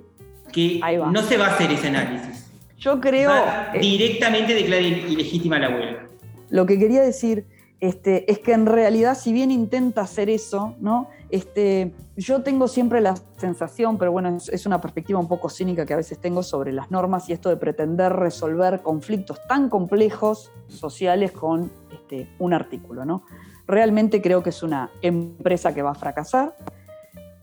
que 0.52 0.80
no 1.10 1.22
se 1.22 1.36
va 1.36 1.46
a 1.46 1.54
hacer 1.54 1.70
ese 1.70 1.88
análisis. 1.88 2.46
Yo 2.78 3.00
creo... 3.00 3.32
Eh, 3.72 3.78
directamente 3.80 4.54
declara 4.54 4.82
ilegítima 4.82 5.58
la 5.58 5.70
huelga. 5.70 6.06
Lo 6.50 6.66
que 6.66 6.78
quería 6.78 7.00
decir 7.00 7.46
este, 7.80 8.30
es 8.30 8.38
que 8.38 8.52
en 8.52 8.66
realidad, 8.66 9.16
si 9.16 9.32
bien 9.32 9.50
intenta 9.50 10.02
hacer 10.02 10.28
eso, 10.30 10.74
¿no? 10.80 11.08
Este, 11.34 11.92
yo 12.16 12.44
tengo 12.44 12.68
siempre 12.68 13.00
la 13.00 13.16
sensación, 13.38 13.98
pero 13.98 14.12
bueno, 14.12 14.38
es, 14.52 14.66
una 14.66 14.80
perspectiva 14.80 15.18
un 15.18 15.26
poco 15.26 15.48
cínica 15.48 15.84
que 15.84 15.92
a 15.92 15.96
veces 15.96 16.20
tengo 16.20 16.44
sobre 16.44 16.70
las 16.72 16.92
normas 16.92 17.28
y 17.28 17.32
esto 17.32 17.48
de 17.48 17.56
pretender 17.56 18.12
resolver 18.12 18.82
conflictos 18.82 19.40
tan 19.48 19.68
complejos 19.68 20.52
sociales 20.68 21.32
con 21.32 21.72
este, 21.92 22.30
un 22.38 22.54
artículo. 22.54 23.04
¿no? 23.04 23.24
Realmente 23.66 24.22
creo 24.22 24.44
que 24.44 24.50
es 24.50 24.62
una 24.62 24.92
empresa 25.02 25.74
que 25.74 25.82
va 25.82 25.90
a 25.90 25.96
fracasar. 25.96 26.54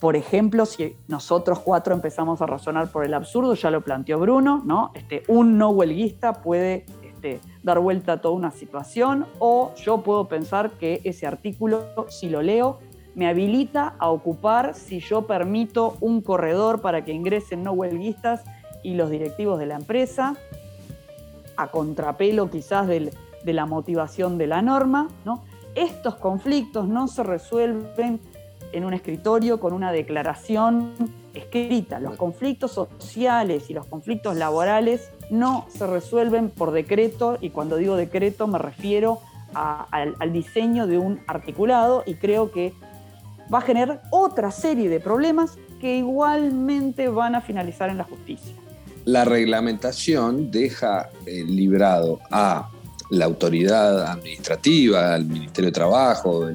Por 0.00 0.16
ejemplo, 0.16 0.64
si 0.64 0.96
nosotros 1.06 1.58
cuatro 1.58 1.94
empezamos 1.94 2.40
a 2.40 2.46
razonar 2.46 2.90
por 2.90 3.04
el 3.04 3.12
absurdo, 3.12 3.52
ya 3.52 3.70
lo 3.70 3.82
planteó 3.82 4.18
Bruno, 4.18 4.62
¿no? 4.64 4.90
Este, 4.94 5.22
un 5.28 5.58
no 5.58 5.68
huelguista 5.68 6.40
puede 6.40 6.86
dar 7.62 7.78
vuelta 7.78 8.14
a 8.14 8.20
toda 8.20 8.34
una 8.34 8.50
situación 8.50 9.26
o 9.38 9.72
yo 9.76 10.02
puedo 10.02 10.28
pensar 10.28 10.72
que 10.72 11.00
ese 11.04 11.26
artículo, 11.26 12.06
si 12.08 12.28
lo 12.28 12.42
leo, 12.42 12.80
me 13.14 13.28
habilita 13.28 13.94
a 13.98 14.10
ocupar 14.10 14.74
si 14.74 15.00
yo 15.00 15.26
permito 15.26 15.96
un 16.00 16.20
corredor 16.22 16.80
para 16.80 17.04
que 17.04 17.12
ingresen 17.12 17.62
no 17.62 17.72
huelguistas 17.72 18.44
y 18.82 18.94
los 18.94 19.10
directivos 19.10 19.58
de 19.58 19.66
la 19.66 19.76
empresa, 19.76 20.36
a 21.56 21.68
contrapelo 21.68 22.50
quizás 22.50 22.86
de 22.88 23.12
la 23.44 23.66
motivación 23.66 24.38
de 24.38 24.46
la 24.46 24.62
norma. 24.62 25.08
¿no? 25.24 25.44
Estos 25.74 26.16
conflictos 26.16 26.88
no 26.88 27.08
se 27.08 27.22
resuelven 27.22 28.20
en 28.72 28.84
un 28.84 28.94
escritorio 28.94 29.60
con 29.60 29.72
una 29.72 29.92
declaración 29.92 30.92
escrita. 31.34 32.00
Los 32.00 32.16
conflictos 32.16 32.72
sociales 32.72 33.70
y 33.70 33.74
los 33.74 33.86
conflictos 33.86 34.36
laborales 34.36 35.10
no 35.30 35.66
se 35.68 35.86
resuelven 35.86 36.50
por 36.50 36.72
decreto 36.72 37.38
y 37.40 37.50
cuando 37.50 37.76
digo 37.76 37.96
decreto 37.96 38.46
me 38.46 38.58
refiero 38.58 39.20
al 39.54 40.32
diseño 40.32 40.86
de 40.86 40.98
un 40.98 41.20
articulado 41.26 42.02
y 42.06 42.14
creo 42.14 42.50
que 42.50 42.72
va 43.52 43.58
a 43.58 43.62
generar 43.62 44.02
otra 44.10 44.50
serie 44.50 44.88
de 44.88 45.00
problemas 45.00 45.56
que 45.80 45.96
igualmente 45.96 47.08
van 47.08 47.34
a 47.34 47.40
finalizar 47.40 47.90
en 47.90 47.98
la 47.98 48.04
justicia. 48.04 48.54
La 49.04 49.24
reglamentación 49.24 50.50
deja 50.50 51.10
eh, 51.26 51.44
librado 51.44 52.20
a 52.30 52.68
la 53.10 53.24
autoridad 53.24 54.06
administrativa, 54.06 55.14
al 55.14 55.26
Ministerio 55.26 55.70
de 55.70 55.72
Trabajo, 55.72 56.48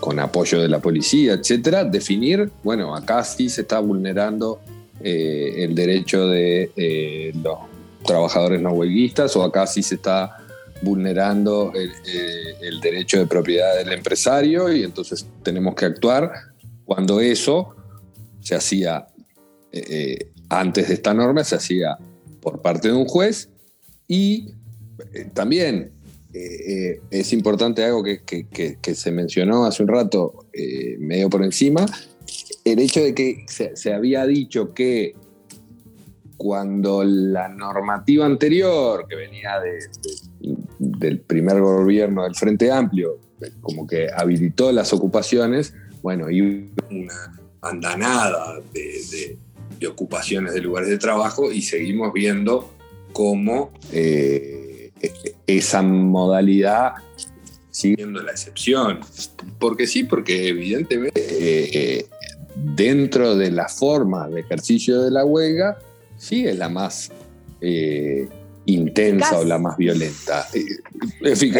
con 0.00 0.18
apoyo 0.18 0.60
de 0.60 0.68
la 0.68 0.80
policía, 0.80 1.34
etcétera, 1.34 1.84
definir, 1.84 2.50
bueno, 2.64 2.96
acá 2.96 3.22
sí 3.22 3.48
se 3.48 3.60
está 3.60 3.78
vulnerando 3.78 4.60
eh, 5.00 5.64
el 5.64 5.74
derecho 5.74 6.26
de 6.28 6.70
eh, 6.76 7.32
los 7.42 7.58
trabajadores 8.04 8.60
no 8.60 8.70
huelguistas 8.70 9.36
o 9.36 9.42
acá 9.42 9.66
sí 9.66 9.82
se 9.82 9.96
está 9.96 10.38
vulnerando 10.82 11.72
el, 11.74 12.80
derecho 12.80 13.18
de 13.18 13.26
propiedad 13.26 13.76
del 13.76 13.92
empresario 13.92 14.72
y 14.72 14.82
entonces 14.84 15.26
tenemos 15.42 15.74
que 15.74 15.86
actuar. 15.86 16.30
Cuando 16.84 17.20
eso 17.20 17.74
se 18.40 18.54
hacía 18.54 19.06
eh, 19.72 20.30
antes 20.48 20.88
de 20.88 20.94
esta 20.94 21.12
norma, 21.12 21.42
se 21.42 21.56
hacía 21.56 21.98
por 22.40 22.62
parte 22.62 22.88
de 22.88 22.94
un 22.94 23.06
juez 23.06 23.48
y 24.06 24.52
eh, 25.12 25.28
también 25.34 25.90
eh, 26.32 27.00
es 27.10 27.32
importante 27.32 27.84
algo 27.84 28.02
que, 28.02 28.94
se 28.94 29.10
mencionó 29.10 29.64
hace 29.64 29.82
un 29.82 29.88
rato, 29.88 30.46
medio 30.98 31.28
por 31.28 31.42
encima, 31.42 31.86
el 32.64 32.78
hecho 32.78 33.02
de 33.02 33.14
que 33.14 33.46
se, 33.48 33.92
había 33.92 34.26
dicho 34.26 34.74
que 34.74 35.14
cuando 36.36 37.02
la 37.04 37.48
normativa 37.48 38.26
anterior, 38.26 39.06
que 39.08 39.16
venía 39.16 39.60
del 40.78 41.20
primer 41.20 41.60
gobierno 41.60 42.24
del 42.24 42.34
Frente 42.34 42.70
Amplio, 42.70 43.18
como 43.60 43.86
que 43.86 44.08
habilitó 44.14 44.72
las 44.72 44.92
ocupaciones, 44.92 45.74
bueno, 46.02 46.30
y 46.30 46.40
una 46.90 47.32
andanada 47.62 48.60
de, 48.72 49.38
ocupaciones 49.86 50.54
de 50.54 50.60
lugares 50.60 50.88
de 50.88 50.98
trabajo 50.98 51.52
y 51.52 51.62
seguimos 51.62 52.12
viendo 52.12 52.72
cómo 53.12 53.72
eh, 53.92 54.90
esa 55.46 55.82
modalidad 55.82 56.94
sigue 57.70 57.96
siendo 57.96 58.22
la 58.22 58.32
excepción. 58.32 59.00
Porque 59.58 59.86
sí, 59.86 60.04
porque 60.04 60.48
evidentemente 60.48 61.20
eh, 61.20 61.70
eh, 61.72 62.06
dentro 62.74 63.36
de 63.36 63.50
la 63.50 63.68
forma 63.68 64.28
de 64.28 64.40
ejercicio 64.40 65.02
de 65.02 65.10
la 65.10 65.24
huelga, 65.24 65.78
sí 66.16 66.46
es 66.46 66.56
la 66.56 66.68
más 66.68 67.12
intensa 68.66 69.38
o 69.38 69.44
la 69.44 69.58
más 69.58 69.76
violenta. 69.76 70.46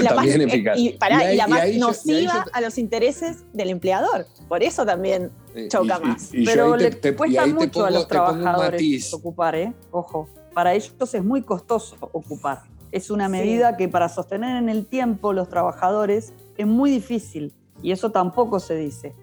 También 0.04 0.42
eficaz. 0.42 0.78
Y, 0.78 0.96
la 1.36 1.46
más 1.46 1.72
nociva 1.74 2.44
a 2.52 2.60
los 2.60 2.78
intereses 2.78 3.44
del 3.52 3.70
empleador. 3.70 4.26
Por 4.48 4.62
eso 4.62 4.84
también 4.84 5.30
choca 5.68 5.98
más. 5.98 6.30
Pero 6.44 6.76
le 6.76 6.90
cuesta 7.14 7.46
mucho 7.46 7.86
a 7.86 7.90
los 7.90 8.08
trabajadores 8.08 9.14
ocupar, 9.14 9.54
¿eh? 9.54 9.72
Ojo, 9.90 10.28
para 10.52 10.74
ellos 10.74 10.92
es 11.14 11.24
muy 11.24 11.42
costoso 11.42 11.96
ocupar. 12.00 12.62
Es 12.92 13.10
una 13.10 13.28
medida 13.28 13.76
que 13.76 13.88
para 13.88 14.08
sostener 14.08 14.56
en 14.56 14.68
el 14.68 14.86
tiempo 14.86 15.32
los 15.32 15.48
trabajadores 15.48 16.32
es 16.56 16.66
muy 16.66 16.90
difícil 16.90 17.52
y 17.82 17.92
eso 17.92 18.10
tampoco 18.10 18.58
se 18.58 18.74
dice 18.74 19.14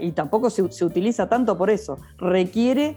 y 0.00 0.12
tampoco 0.12 0.50
se, 0.50 0.62
utiliza 0.62 1.28
tanto 1.28 1.56
por 1.56 1.70
eso. 1.70 1.98
Requiere 2.18 2.96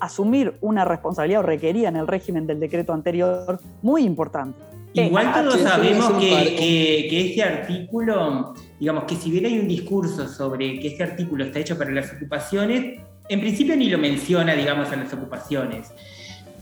asumir 0.00 0.54
una 0.60 0.84
responsabilidad 0.84 1.40
o 1.40 1.46
requería 1.46 1.88
en 1.88 1.96
el 1.96 2.06
régimen 2.06 2.46
del 2.46 2.60
decreto 2.60 2.92
anterior 2.92 3.60
muy 3.82 4.04
importante. 4.04 4.58
Igual 4.94 5.32
todos 5.32 5.60
sabemos 5.60 6.12
que, 6.14 7.30
este 7.30 7.42
artículo, 7.42 8.54
digamos 8.78 9.04
que 9.04 9.16
si 9.16 9.30
bien 9.30 9.46
hay 9.46 9.58
un 9.58 9.68
discurso 9.68 10.28
sobre 10.28 10.78
que 10.80 10.88
este 10.88 11.02
artículo 11.02 11.44
está 11.44 11.60
hecho 11.60 11.78
para 11.78 11.90
las 11.90 12.12
ocupaciones, 12.12 13.00
en 13.28 13.40
principio 13.40 13.76
ni 13.76 13.88
lo 13.88 13.98
menciona, 13.98 14.54
digamos, 14.54 14.92
en 14.92 15.00
las 15.00 15.12
ocupaciones. 15.14 15.90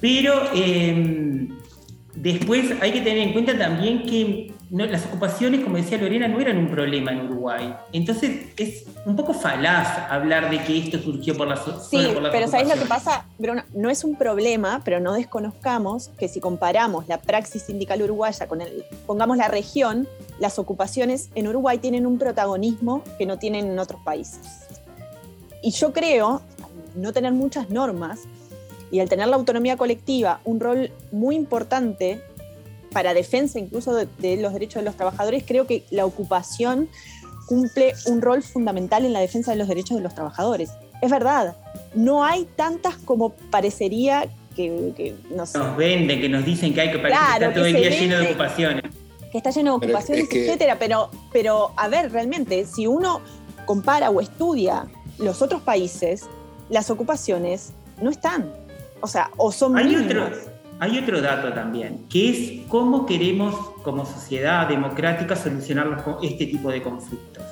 Pero 0.01 0.35
em, 0.55 1.49
después 2.15 2.73
hay 2.81 2.93
que 2.93 3.01
tener 3.01 3.19
en 3.19 3.33
cuenta 3.33 3.59
también 3.59 4.07
que 4.07 4.53
las 4.71 5.05
ocupaciones, 5.07 5.65
como 5.65 5.77
decía 5.77 5.99
Lorena, 5.99 6.29
no 6.29 6.39
eran 6.41 6.57
un 6.57 6.69
problema 6.69 7.11
en 7.13 7.23
Uruguay. 7.23 7.75
Entonces 7.93 8.49
es 8.57 8.85
un 9.05 9.17
poco 9.17 9.35
falaz 9.35 10.11
hablar 10.11 10.49
de 10.51 10.63
que 10.63 10.79
esto 10.79 10.99
surgió 10.99 11.37
por 11.37 11.49
las 11.49 11.61
Sí, 11.89 12.07
pero 12.31 12.47
¿sabéis 12.47 12.69
lo 12.69 12.81
que 12.81 12.87
pasa? 12.87 13.25
Bruno? 13.39 13.63
No 13.75 13.91
es 13.91 14.05
un 14.05 14.15
problema, 14.15 14.81
pero 14.85 15.01
no 15.01 15.15
desconozcamos 15.15 16.11
que 16.19 16.29
si 16.29 16.41
comparamos 16.41 17.09
la 17.09 17.19
praxis 17.19 17.63
sindical 17.63 18.01
uruguaya 18.03 18.47
con 18.47 18.61
el, 18.61 18.85
pongamos 19.07 19.37
la 19.37 19.49
región, 19.49 20.07
las 20.39 20.59
ocupaciones 20.59 21.31
en 21.35 21.49
Uruguay 21.49 21.79
tienen 21.79 22.07
un 22.07 22.19
protagonismo 22.19 23.03
que 23.19 23.27
no 23.27 23.39
tienen 23.39 23.67
en 23.67 23.79
otros 23.79 24.01
países. 24.03 24.41
Y 25.63 25.73
yo 25.73 25.93
creo, 25.93 26.43
no 26.95 27.13
tener 27.13 27.33
muchas 27.33 27.71
normas 27.71 28.21
y 28.91 29.01
al 29.01 29.09
tener 29.09 29.29
la 29.29 29.37
autonomía 29.37 29.77
colectiva, 29.77 30.41
un 30.45 30.61
rol 30.61 30.91
muy 31.13 31.37
importante 31.37 32.23
para 32.93 33.15
defensa 33.15 33.59
incluso 33.59 33.95
de, 33.95 34.37
los 34.37 34.53
derechos 34.53 34.83
de 34.83 34.87
los 34.87 34.97
trabajadores, 34.97 35.45
creo 35.47 35.67
que 35.67 35.85
la 35.91 36.05
ocupación 36.05 36.89
cumple 37.47 37.95
un 38.07 38.21
rol 38.21 38.43
fundamental 38.43 39.05
en 39.05 39.13
la 39.13 39.21
defensa 39.21 39.51
de 39.53 39.57
los 39.57 39.69
derechos 39.69 39.97
de 39.97 40.03
los 40.03 40.15
trabajadores. 40.15 40.71
Es 41.03 41.11
verdad, 41.11 41.57
no 41.95 42.25
hay 42.25 42.47
tantas 42.57 42.97
como 42.97 43.31
parecería 43.51 44.29
que, 44.55 45.15
nos 45.31 45.53
venden, 45.77 46.21
que 46.21 46.29
nos 46.29 46.45
dicen 46.45 46.75
que 46.75 46.83
hay 46.83 46.93
que 46.93 46.99
parecer 46.99 47.55
todo 47.55 47.65
el 47.65 47.75
día 47.75 47.91
lleno 47.91 48.19
de 48.19 48.27
ocupaciones. 48.29 48.83
Que 49.33 49.39
está 49.39 49.51
lleno 49.51 49.79
de 49.79 49.87
ocupaciones, 49.87 50.29
etcétera, 50.31 50.77
pero, 50.79 51.11
pero 51.33 51.73
a 51.77 51.89
ver, 51.89 52.13
realmente, 52.13 52.67
si 52.67 52.87
uno 52.87 53.21
compara 53.65 54.11
o 54.11 54.21
estudia 54.21 54.87
los 55.19 55.43
otros 55.43 55.63
países, 55.63 56.27
las 56.69 56.91
ocupaciones 56.91 57.73
no 58.01 58.11
están. 58.11 58.53
O 59.01 59.07
sea, 59.07 59.31
o 59.37 59.53
son 59.53 59.77
hay 59.79 59.95
hay 60.81 60.99
otro 60.99 61.21
dato 61.21 61.53
también, 61.53 62.09
que 62.09 62.31
es 62.31 62.67
cómo 62.69 63.05
queremos 63.05 63.55
como 63.83 64.07
sociedad 64.07 64.67
democrática 64.67 65.37
solucionar 65.37 66.03
este 66.23 66.47
tipo 66.47 66.71
de 66.71 66.83
conflictos. 66.83 67.45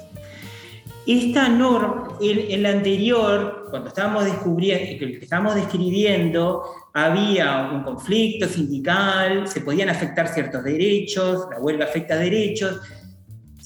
Esta 1.07 1.49
norma, 1.49 2.17
en, 2.21 2.63
la 2.63 2.71
anterior, 2.71 3.67
cuando 3.71 3.89
estábamos, 3.89 4.25
descubriendo, 4.25 5.07
estábamos 5.21 5.55
describiendo, 5.55 6.65
había 6.95 7.71
un 7.71 7.83
conflicto 7.83 8.49
sindical, 8.49 9.47
se 9.47 9.61
podían 9.61 9.91
afectar 9.91 10.29
ciertos 10.29 10.65
derechos, 10.65 11.49
la 11.51 11.61
huelga 11.61 11.85
afecta 11.85 12.17
derechos, 12.17 12.81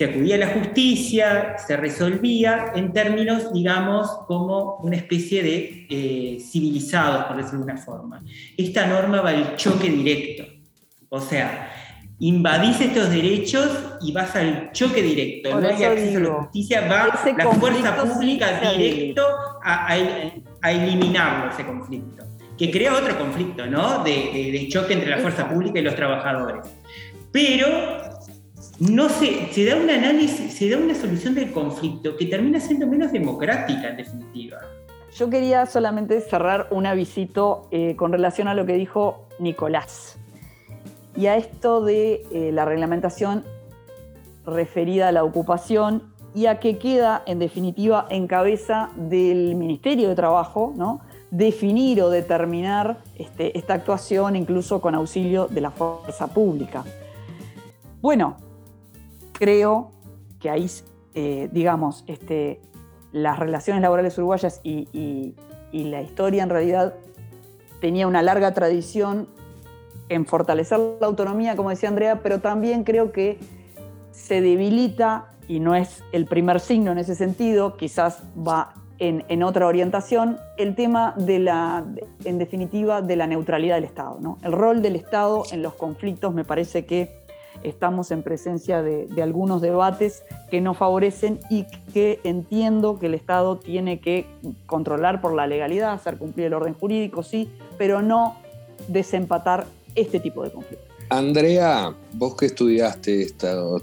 se 0.02 0.08
acudía 0.08 0.34
a 0.34 0.38
la 0.38 0.48
justicia, 0.48 1.56
se 1.64 1.76
resolvía 1.76 2.72
en 2.74 2.92
términos, 2.92 3.52
digamos, 3.52 4.10
como 4.26 4.78
una 4.78 4.96
especie 4.96 5.44
de 5.44 5.86
eh, 5.88 6.38
civilizados, 6.40 7.26
por 7.26 7.36
decirlo 7.36 7.60
de 7.60 7.72
una 7.72 7.76
forma. 7.76 8.24
Esta 8.56 8.84
norma 8.86 9.20
va 9.20 9.30
al 9.30 9.54
choque 9.54 9.88
directo. 9.88 10.44
O 11.08 11.20
sea, 11.20 11.70
invadís 12.18 12.80
estos 12.80 13.10
derechos 13.10 13.70
y 14.00 14.10
vas 14.12 14.34
al 14.34 14.72
choque 14.72 15.02
directo. 15.02 15.60
no 15.60 15.68
hay 15.68 15.84
acceso 15.84 16.18
a 16.18 16.20
la 16.20 16.32
justicia, 16.32 16.80
va 16.88 17.06
la 17.38 17.52
fuerza 17.52 17.96
pública 17.96 18.60
directo 18.72 19.24
a, 19.62 19.96
eliminarlo, 20.68 21.52
ese 21.52 21.64
conflicto. 21.64 22.24
Que 22.58 22.72
crea 22.72 22.94
otro 22.94 23.16
conflicto, 23.16 23.66
¿no? 23.66 24.02
De, 24.02 24.50
de 24.50 24.68
choque 24.68 24.94
entre 24.94 25.10
la 25.10 25.18
fuerza 25.18 25.48
pública 25.48 25.78
y 25.78 25.82
los 25.82 25.94
trabajadores. 25.94 26.66
Pero 27.30 28.11
no 28.90 29.08
se, 29.08 29.52
se 29.52 29.64
da 29.64 29.76
un 29.76 29.88
análisis, 29.88 30.54
se 30.54 30.68
da 30.68 30.76
una 30.76 30.94
solución 30.94 31.36
del 31.36 31.52
conflicto 31.52 32.16
que 32.16 32.26
termina 32.26 32.58
siendo 32.58 32.86
menos 32.86 33.12
democrática 33.12 33.90
en 33.90 33.96
definitiva. 33.96 34.58
Yo 35.14 35.30
quería 35.30 35.66
solamente 35.66 36.20
cerrar 36.20 36.66
un 36.70 36.86
avisito 36.86 37.68
eh, 37.70 37.94
con 37.94 38.12
relación 38.12 38.48
a 38.48 38.54
lo 38.54 38.66
que 38.66 38.72
dijo 38.72 39.28
Nicolás 39.38 40.18
y 41.14 41.26
a 41.26 41.36
esto 41.36 41.84
de 41.84 42.26
eh, 42.32 42.50
la 42.52 42.64
reglamentación 42.64 43.44
referida 44.44 45.08
a 45.08 45.12
la 45.12 45.22
ocupación 45.22 46.12
y 46.34 46.46
a 46.46 46.58
que 46.58 46.78
queda 46.78 47.22
en 47.26 47.38
definitiva 47.38 48.06
en 48.10 48.26
cabeza 48.26 48.90
del 48.96 49.54
Ministerio 49.54 50.08
de 50.08 50.16
Trabajo, 50.16 50.72
¿no? 50.76 51.02
definir 51.30 52.02
o 52.02 52.10
determinar 52.10 52.98
este, 53.16 53.56
esta 53.56 53.74
actuación 53.74 54.34
incluso 54.34 54.80
con 54.80 54.96
auxilio 54.96 55.46
de 55.46 55.60
la 55.60 55.70
fuerza 55.70 56.26
pública. 56.26 56.84
Bueno, 58.00 58.38
creo 59.42 59.90
que 60.38 60.50
ahí, 60.50 60.70
eh, 61.14 61.48
digamos, 61.50 62.04
este, 62.06 62.60
las 63.10 63.40
relaciones 63.40 63.82
laborales 63.82 64.16
uruguayas 64.16 64.60
y, 64.62 65.34
la 65.72 66.00
historia 66.00 66.44
en 66.44 66.48
realidad 66.48 66.94
tenía 67.80 68.06
una 68.06 68.22
larga 68.22 68.54
tradición 68.54 69.26
en 70.08 70.26
fortalecer 70.26 70.78
la 71.00 71.08
autonomía, 71.08 71.56
como 71.56 71.70
decía 71.70 71.88
Andrea, 71.88 72.20
pero 72.22 72.38
también 72.38 72.84
creo 72.84 73.10
que 73.10 73.40
se 74.12 74.40
debilita, 74.40 75.32
y 75.48 75.58
no 75.58 75.74
es 75.74 76.04
el 76.12 76.26
primer 76.26 76.60
signo 76.60 76.92
en 76.92 76.98
ese 76.98 77.16
sentido, 77.16 77.76
quizás 77.76 78.22
va 78.36 78.74
en, 79.00 79.42
otra 79.42 79.66
orientación, 79.66 80.38
el 80.56 80.76
tema 80.76 81.14
de 81.16 81.40
la, 81.40 81.84
en 82.24 82.38
definitiva, 82.38 83.02
de 83.02 83.16
la 83.16 83.26
neutralidad 83.26 83.74
del 83.74 83.84
Estado. 83.84 84.18
¿no? 84.20 84.38
El 84.44 84.52
rol 84.52 84.82
del 84.82 84.94
Estado 84.94 85.42
en 85.50 85.62
los 85.62 85.74
conflictos 85.74 86.32
me 86.32 86.44
parece 86.44 86.86
que 86.86 87.21
estamos 87.62 88.10
en 88.10 88.22
presencia 88.22 88.82
de, 88.82 89.08
algunos 89.22 89.62
debates 89.62 90.24
que 90.50 90.60
no 90.60 90.74
favorecen 90.74 91.38
y 91.48 91.64
que 91.92 92.20
entiendo 92.24 92.98
que 92.98 93.06
el 93.06 93.14
Estado 93.14 93.56
tiene 93.56 94.00
que 94.00 94.26
controlar 94.66 95.20
por 95.20 95.34
la 95.34 95.46
legalidad, 95.46 95.92
hacer 95.92 96.18
cumplir 96.18 96.46
el 96.46 96.54
orden 96.54 96.74
jurídico, 96.74 97.22
sí, 97.22 97.48
pero 97.78 98.02
no 98.02 98.36
desempatar 98.88 99.66
este 99.94 100.18
tipo 100.18 100.42
de 100.42 100.50
conflictos. 100.50 100.88
Andrea, 101.08 101.94
vos 102.14 102.36
que 102.36 102.46
estudiaste 102.46 103.32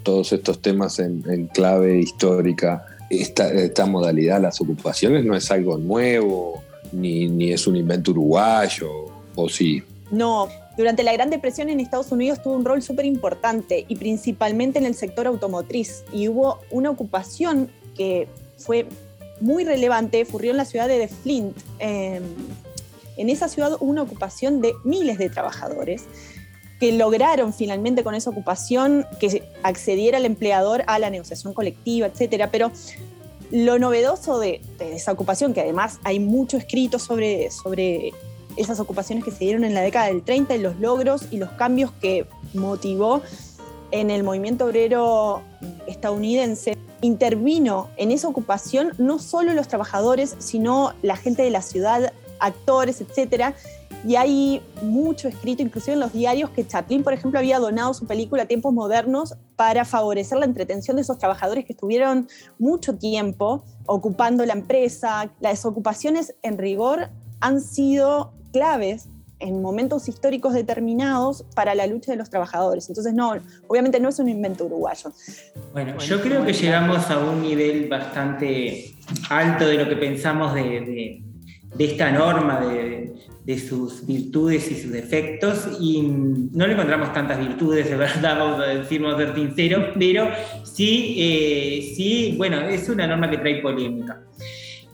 todos 0.03 0.33
estos 0.33 0.61
temas 0.61 0.99
en, 0.99 1.47
clave 1.53 1.99
histórica, 1.99 2.85
esta, 3.09 3.85
modalidad, 3.85 4.41
las 4.41 4.59
ocupaciones, 4.59 5.23
no 5.23 5.35
es 5.35 5.49
algo 5.51 5.77
nuevo, 5.77 6.63
ni, 6.91 7.27
ni 7.27 7.51
es 7.51 7.67
un 7.67 7.75
invento 7.75 8.11
uruguayo, 8.11 8.89
o 9.35 9.47
sí. 9.47 9.83
No, 10.11 10.49
durante 10.75 11.03
la 11.03 11.13
Gran 11.13 11.29
Depresión 11.29 11.69
en 11.69 11.79
Estados 11.79 12.11
Unidos 12.11 12.41
tuvo 12.41 12.55
un 12.55 12.65
rol 12.65 12.81
súper 12.81 13.05
importante 13.05 13.85
y 13.87 13.95
principalmente 13.95 14.79
en 14.79 14.85
el 14.85 14.95
sector 14.95 15.27
automotriz. 15.27 16.03
Y 16.11 16.27
hubo 16.27 16.59
una 16.71 16.89
ocupación 16.89 17.69
que 17.95 18.27
fue 18.57 18.87
muy 19.39 19.63
relevante, 19.65 20.23
ocurrió 20.23 20.51
en 20.51 20.57
la 20.57 20.65
ciudad 20.65 20.87
de 20.87 21.07
Flint. 21.07 21.55
Em, 21.79 22.23
en 23.17 23.29
esa 23.29 23.47
ciudad 23.47 23.73
hubo 23.73 23.89
una 23.89 24.01
ocupación 24.01 24.61
de 24.61 24.73
miles 24.83 25.17
de 25.17 25.29
trabajadores 25.29 26.05
que 26.79 26.93
lograron 26.93 27.53
finalmente 27.53 28.03
con 28.03 28.15
esa 28.15 28.29
ocupación 28.29 29.05
que 29.19 29.43
accediera 29.63 30.17
el 30.17 30.25
empleador 30.25 30.83
a 30.87 30.97
la 30.97 31.09
negociación 31.09 31.53
colectiva, 31.53 32.07
etcétera. 32.07 32.51
Pero 32.51 32.71
lo 33.51 33.79
novedoso 33.79 34.39
de, 34.39 34.61
esa 34.79 35.11
ocupación, 35.11 35.53
que 35.53 35.61
además 35.61 35.99
hay 36.03 36.19
mucho 36.19 36.57
escrito 36.57 36.99
sobre, 36.99 37.51
sobre 37.51 38.13
esas 38.59 38.79
ocupaciones 38.79 39.23
que 39.23 39.31
se 39.31 39.39
dieron 39.39 39.63
en 39.63 39.73
la 39.73 39.81
década 39.81 40.07
del 40.07 40.21
30 40.21 40.55
y 40.55 40.59
los 40.59 40.79
logros 40.79 41.27
y 41.31 41.37
los 41.37 41.49
cambios 41.51 41.91
que 41.93 42.27
motivó 42.53 43.21
en 43.91 44.11
el 44.11 44.23
movimiento 44.23 44.65
obrero 44.65 45.41
estadounidense, 45.87 46.77
intervino 47.01 47.89
en 47.97 48.11
esa 48.11 48.27
ocupación 48.27 48.93
no 48.97 49.17
solo 49.19 49.53
los 49.53 49.67
trabajadores, 49.67 50.35
sino 50.39 50.93
la 51.01 51.15
gente 51.15 51.41
de 51.41 51.49
la 51.49 51.61
ciudad, 51.61 52.13
actores, 52.39 53.01
etcétera. 53.01 53.55
Y 54.07 54.15
hay 54.15 54.61
mucho 54.81 55.27
escrito, 55.27 55.61
inclusive 55.61 55.93
en 55.93 55.99
los 55.99 56.13
diarios, 56.13 56.49
que 56.51 56.65
Chaplin, 56.65 57.03
por 57.03 57.13
ejemplo, 57.13 57.39
había 57.39 57.59
donado 57.59 57.93
su 57.93 58.05
película 58.05 58.45
Tiempos 58.45 58.73
Modernos 58.73 59.35
para 59.55 59.83
favorecer 59.83 60.37
la 60.37 60.45
entretención 60.45 60.95
de 60.95 61.01
esos 61.01 61.17
trabajadores 61.17 61.65
que 61.65 61.73
estuvieron 61.73 62.29
mucho 62.59 62.97
tiempo 62.97 63.63
ocupando 63.85 64.45
la 64.45 64.53
empresa. 64.53 65.31
Las 65.41 65.65
ocupaciones, 65.65 66.35
en 66.43 66.57
rigor, 66.57 67.09
han 67.41 67.59
sido 67.59 68.33
claves 68.51 69.07
en 69.39 69.61
momentos 69.61 70.07
históricos 70.09 70.53
determinados 70.53 71.45
para 71.55 71.73
la 71.73 71.87
lucha 71.87 72.11
de 72.11 72.17
los 72.17 72.29
trabajadores. 72.29 72.89
Entonces, 72.89 73.13
no, 73.13 73.33
obviamente 73.67 73.99
no 73.99 74.09
es 74.09 74.19
un 74.19 74.29
invento 74.29 74.65
uruguayo. 74.65 75.11
Bueno, 75.71 75.97
yo 75.99 76.21
creo 76.21 76.45
que 76.45 76.53
llegamos 76.53 77.09
a 77.09 77.19
un 77.19 77.41
nivel 77.41 77.87
bastante 77.87 78.93
alto 79.29 79.65
de 79.65 79.75
lo 79.75 79.87
que 79.87 79.95
pensamos 79.95 80.53
de, 80.53 81.23
esta 81.77 82.11
norma, 82.11 82.59
de, 82.59 83.15
sus 83.57 84.05
virtudes 84.05 84.69
y 84.69 84.75
sus 84.75 84.91
defectos, 84.91 85.67
y 85.79 86.03
no 86.03 86.67
le 86.67 86.73
encontramos 86.73 87.11
tantas 87.13 87.39
virtudes, 87.39 87.89
de 87.89 87.95
verdad, 87.95 88.37
vamos 88.37 88.59
a 88.59 88.67
decirnos 88.67 89.17
ser 89.17 89.33
sinceros, 89.33 89.85
pero 89.97 90.27
sí, 90.63 91.15
eh, 91.17 91.93
sí, 91.95 92.35
bueno, 92.37 92.59
es 92.59 92.87
una 92.89 93.07
norma 93.07 93.27
que 93.27 93.39
trae 93.39 93.59
polémica. 93.59 94.21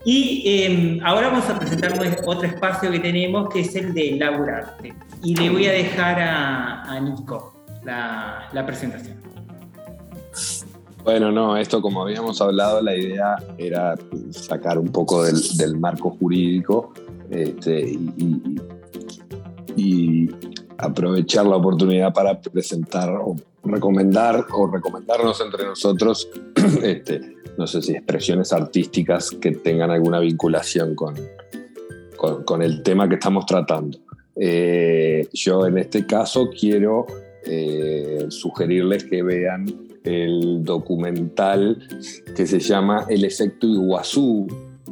Y 0.06 0.44
em, 0.46 1.00
ahora 1.04 1.30
vamos 1.30 1.50
a 1.50 1.58
presentar 1.58 2.00
otro 2.26 2.48
espacio 2.48 2.92
que 2.92 3.00
tenemos, 3.00 3.50
que 3.50 3.62
es 3.62 3.76
el 3.76 3.92
de 3.92 4.12
laburarte. 4.12 4.94
Y 5.24 5.36
le 5.36 5.50
voy 5.50 5.66
a 5.66 5.72
dejar 5.72 6.20
a, 6.20 7.00
Nico 7.00 7.56
la, 7.84 8.64
presentación. 8.68 9.18
Bueno, 11.04 11.32
no, 11.32 11.58
esto 11.58 11.82
como 11.82 12.04
habíamos 12.04 12.40
hablado, 12.40 12.82
la 12.84 12.96
idea 12.96 13.36
era 13.58 13.96
sacar 14.30 14.78
un 14.78 14.90
poco 14.90 15.24
del, 15.24 15.76
marco 15.80 16.12
jurídico 16.12 16.94
este, 17.32 17.98
y, 19.76 20.30
aprovechar 20.78 21.46
la 21.48 21.56
oportunidad 21.56 22.14
para 22.14 22.40
presentar 22.40 23.10
recomendar 23.66 24.46
o 24.54 24.68
recomendarnos 24.68 25.42
entre 25.42 25.66
nosotros 25.66 26.30
este, 26.84 27.36
no 27.58 27.68
sé 27.68 27.82
si 27.82 27.94
expresiones 27.94 28.54
artísticas 28.54 29.32
que 29.32 29.52
tengan 29.52 29.92
alguna 29.92 30.20
vinculación 30.20 30.96
con, 30.96 31.16
con, 32.46 32.62
el 32.62 32.84
tema 32.84 33.08
que 33.08 33.16
estamos 33.16 33.46
tratando. 33.46 33.98
Eh, 34.36 35.28
yo 35.34 35.66
en 35.66 35.78
este 35.78 36.06
caso 36.06 36.50
quiero 36.50 37.06
eh, 37.46 38.26
sugerirles 38.30 39.06
que 39.06 39.24
vean 39.24 39.66
el 40.04 40.64
documental 40.64 41.78
que 42.36 42.46
se 42.46 42.60
llama 42.60 43.06
El 43.10 43.24
efecto 43.24 43.68
Iguazú, 43.68 44.48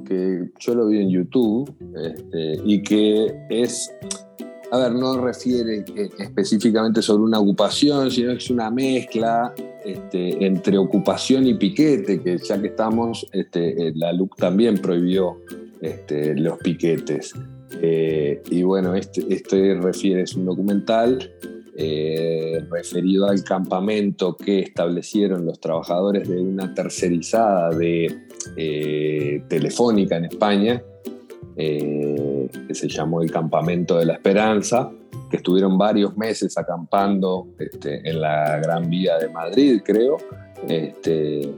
que 0.07 0.49
yo 0.59 0.75
lo 0.75 0.87
vi 0.87 1.01
en 1.01 1.09
YouTube 1.09 1.73
este, 1.95 2.61
y 2.65 2.81
que 2.81 3.45
es 3.49 3.91
a 4.73 4.77
ver, 4.79 4.93
no 4.93 5.21
refiere 5.21 5.85
eh, 5.95 6.09
específicamente 6.17 7.03
sobre 7.03 7.21
una 7.21 7.39
ocupación, 7.39 8.09
sino 8.09 8.31
que 8.31 8.37
es 8.37 8.49
una 8.49 8.71
mezcla 8.71 9.53
este, 9.85 10.43
entre 10.43 10.79
ocupación 10.79 11.45
y 11.45 11.53
piquete, 11.53 12.19
que 12.19 12.39
ya 12.39 12.59
que 12.59 12.69
estamos, 12.69 13.27
este, 13.31 13.89
eh, 13.89 13.93
la 13.95 14.11
LUC 14.13 14.35
también 14.35 14.79
prohibió 14.79 15.37
este, 15.79 16.35
los 16.35 16.57
piquetes. 16.57 17.35
Eh, 17.83 18.41
y 18.49 18.63
bueno, 18.63 18.95
este, 18.95 19.23
este 19.31 19.75
refiere, 19.75 20.23
es 20.23 20.33
un 20.33 20.45
documental 20.45 21.31
referido 22.69 23.27
al 23.27 23.43
campamento 23.43 24.37
que 24.37 24.59
establecieron 24.59 25.43
los 25.43 25.59
trabajadores 25.59 26.29
de 26.29 26.39
una 26.39 26.71
tercerizada 26.73 27.71
de 27.71 29.43
Telefónica 29.49 30.17
en 30.17 30.25
España, 30.25 30.83
eh, 31.55 32.49
que 32.67 32.75
se 32.75 32.87
llamó 32.87 33.21
el 33.21 33.31
Campamento 33.31 33.97
de 33.97 34.05
la 34.05 34.13
Esperanza, 34.13 34.91
que 35.29 35.37
estuvieron 35.37 35.77
varios 35.77 36.17
meses 36.17 36.57
acampando 36.57 37.47
este, 37.59 38.07
en 38.09 38.21
la 38.21 38.59
Gran 38.59 38.89
Vía 38.89 39.17
de 39.17 39.29
Madrid, 39.29 39.81
creo. 39.83 40.17
Este, 40.67 41.53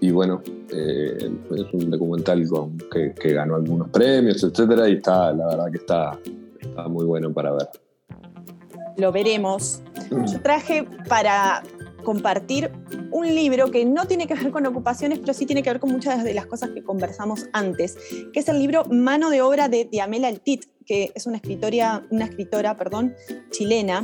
y 0.00 0.10
bueno, 0.10 0.42
eh, 0.72 1.30
es 1.50 1.72
un 1.72 1.90
documental 1.90 2.44
que, 2.90 3.32
ganó 3.32 3.56
algunos 3.56 3.88
premios, 3.90 4.42
etcétera, 4.42 4.88
y 4.88 4.94
está, 4.94 5.32
la 5.32 5.46
verdad 5.46 5.70
que 5.70 5.78
está, 5.78 6.18
está 6.60 6.88
muy 6.88 7.04
bueno 7.04 7.32
para 7.32 7.52
ver. 7.52 7.68
Lo 8.96 9.12
veremos. 9.12 9.82
Yo 10.10 10.40
traje 10.42 10.84
para 11.08 11.62
compartir 12.08 12.72
un 13.10 13.34
libro 13.34 13.70
que 13.70 13.84
no 13.84 14.06
tiene 14.06 14.26
que 14.26 14.32
ver 14.32 14.50
con 14.50 14.64
ocupaciones, 14.64 15.18
pero 15.18 15.34
sí 15.34 15.44
tiene 15.44 15.62
que 15.62 15.68
ver 15.68 15.78
con 15.78 15.92
muchas 15.92 16.24
de 16.24 16.32
las 16.32 16.46
cosas 16.46 16.70
que 16.70 16.82
conversamos 16.82 17.50
antes, 17.52 17.98
que 18.32 18.40
es 18.40 18.48
el 18.48 18.58
libro 18.58 18.86
Mano 18.86 19.28
de 19.28 19.42
obra 19.42 19.68
de 19.68 19.84
Diamela 19.84 20.28
Altit, 20.28 20.64
que 20.86 21.12
es 21.14 21.26
una 21.26 21.36
escritora, 21.36 22.06
una 22.08 22.24
escritora 22.24 22.78
perdón, 22.78 23.14
chilena, 23.50 24.00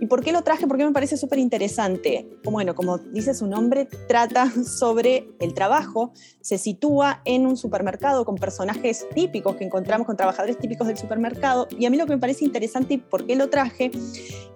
¿Y 0.00 0.06
por 0.06 0.22
qué 0.22 0.32
lo 0.32 0.42
traje? 0.42 0.66
Porque 0.66 0.84
me 0.84 0.92
parece 0.92 1.16
súper 1.16 1.38
interesante. 1.38 2.28
Bueno, 2.44 2.74
como 2.74 2.98
dice 2.98 3.34
su 3.34 3.46
nombre, 3.46 3.88
trata 4.08 4.50
sobre 4.64 5.28
el 5.40 5.54
trabajo, 5.54 6.12
se 6.40 6.58
sitúa 6.58 7.22
en 7.24 7.46
un 7.46 7.56
supermercado 7.56 8.24
con 8.24 8.36
personajes 8.36 9.06
típicos 9.14 9.56
que 9.56 9.64
encontramos 9.64 10.06
con 10.06 10.16
trabajadores 10.16 10.58
típicos 10.58 10.86
del 10.86 10.96
supermercado. 10.96 11.68
Y 11.78 11.86
a 11.86 11.90
mí 11.90 11.96
lo 11.96 12.06
que 12.06 12.12
me 12.12 12.18
parece 12.18 12.44
interesante 12.44 12.94
y 12.94 12.98
por 12.98 13.26
qué 13.26 13.36
lo 13.36 13.48
traje 13.50 13.90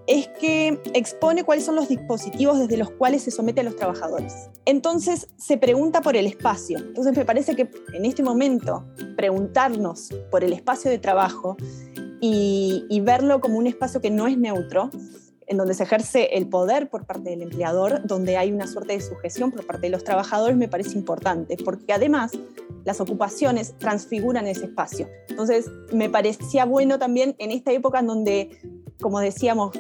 es 0.07 0.29
que 0.41 0.81
expone 0.95 1.45
cuáles 1.45 1.65
son 1.65 1.77
los 1.77 1.89
dispositivos 1.89 2.59
desde 2.59 2.77
los 2.77 2.91
cuales 2.91 3.23
se 3.23 3.31
somete 3.31 3.61
a 3.61 3.65
los 3.65 3.77
trabajadores. 3.77 4.51
Entonces 4.65 5.29
se 5.37 5.57
pregunta 5.57 6.03
por 6.03 6.17
el 6.17 6.27
espacio. 6.27 6.79
Entonces 6.79 7.17
me 7.17 7.25
parece 7.25 7.55
que 7.55 7.71
en 7.93 8.05
este 8.05 8.23
momento 8.23 8.85
preguntarnos 9.17 10.09
por 10.31 10.43
el 10.43 10.53
espacio 10.53 10.91
de 10.91 10.99
trabajo 10.99 11.57
y, 12.21 13.01
verlo 13.01 13.41
como 13.41 13.59
un 13.59 13.67
espacio 13.67 14.01
que 14.01 14.11
no 14.11 14.27
es 14.27 14.37
neutro 14.37 14.91
en 15.47 15.57
donde 15.57 15.75
se 15.75 15.83
ejerce 15.83 16.37
el 16.37 16.47
poder 16.47 16.89
por 16.89 17.07
parte 17.07 17.31
del 17.31 17.43
empleador, 17.43 18.07
donde 18.07 18.37
hay 18.37 18.53
una 18.53 18.69
suerte 18.69 18.93
de 18.93 19.01
sujeción 19.01 19.51
por 19.51 19.67
parte 19.67 19.89
de 19.89 19.91
los 19.91 20.05
trabajadores, 20.05 20.57
me 20.57 20.69
parece 20.69 20.97
importante, 20.97 21.57
porque 21.65 21.93
además 21.93 22.31
las 22.85 23.01
ocupaciones 23.01 23.77
transfiguran 23.77 24.47
ese 24.47 24.67
espacio. 24.67 25.09
Entonces, 25.29 25.69
me 25.93 26.09
parecía 26.09 26.67
bueno 26.67 27.01
también 27.01 27.35
en 27.39 27.51
esta 27.51 27.73
época 27.73 27.99
en 27.99 28.07
donde, 28.07 28.51
como 29.01 29.19
decíamos, 29.19 29.73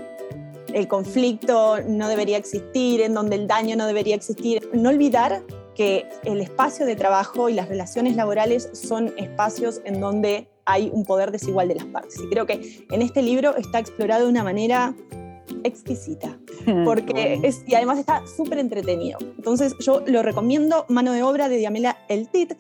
el 0.75 0.89
conflicto 0.89 1.81
no 1.87 2.09
debería 2.09 2.37
existir, 2.37 3.01
en 3.01 3.15
donde 3.15 3.37
el 3.37 3.47
daño 3.47 3.77
no 3.77 3.87
debería 3.87 4.17
existir, 4.17 4.69
no 4.73 4.89
olvidar 4.89 5.45
que 5.75 6.09
el 6.25 6.41
espacio 6.41 6.85
de 6.85 6.97
trabajo 6.97 7.49
y 7.49 7.55
las 7.55 7.69
relaciones 7.69 8.17
laborales 8.17 8.71
son 8.73 9.15
espacios 9.17 9.81
en 9.85 10.01
donde 10.01 10.50
hay 10.65 10.91
un 10.93 11.05
poder 11.05 11.31
desigual 11.31 11.69
de 11.69 11.77
las 11.77 11.85
partes. 11.87 12.19
Y 12.21 12.29
creo 12.29 12.47
que 12.47 12.87
en 12.91 13.03
este 13.03 13.23
libro 13.23 13.57
está 13.57 13.79
explorado 13.79 14.25
de 14.25 14.31
una 14.31 14.45
manera 14.45 14.95
exquisita, 15.65 16.39
porque 16.85 17.41
es, 17.43 17.65
y 17.67 17.75
además 17.75 17.99
está 17.99 18.23
súper 18.27 18.59
entretenido. 18.59 19.19
Entonces 19.37 19.75
yo 19.81 20.03
lo 20.07 20.23
recomiendo, 20.23 20.87
Mano 20.89 21.13
de 21.13 21.23
Obra 21.23 21.49
de 21.49 21.57
Diamela 21.57 21.99
El 22.09 22.29
Tit, 22.29 22.55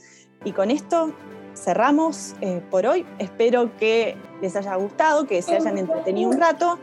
Y 0.44 0.52
con 0.52 0.70
esto 0.70 1.12
cerramos 1.54 2.34
eh, 2.40 2.62
por 2.70 2.86
hoy. 2.86 3.04
Espero 3.18 3.76
que 3.76 4.16
les 4.40 4.56
haya 4.56 4.74
gustado, 4.76 5.26
que 5.26 5.42
se 5.42 5.56
hayan 5.56 5.78
entretenido 5.78 6.30
un 6.30 6.38
rato. 6.38 6.78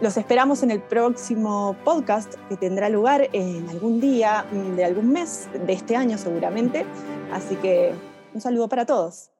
Los 0.00 0.16
esperamos 0.16 0.62
en 0.62 0.70
el 0.70 0.82
próximo 0.82 1.76
podcast 1.84 2.34
que 2.48 2.56
tendrá 2.56 2.90
lugar 2.90 3.28
en 3.32 3.68
algún 3.70 4.00
día 4.00 4.44
de 4.76 4.84
algún 4.84 5.10
mes 5.10 5.48
de 5.54 5.72
este 5.72 5.96
año 5.96 6.18
seguramente. 6.18 6.84
Así 7.32 7.56
que 7.56 7.94
un 8.34 8.40
saludo 8.40 8.68
para 8.68 8.84
todos. 8.84 9.30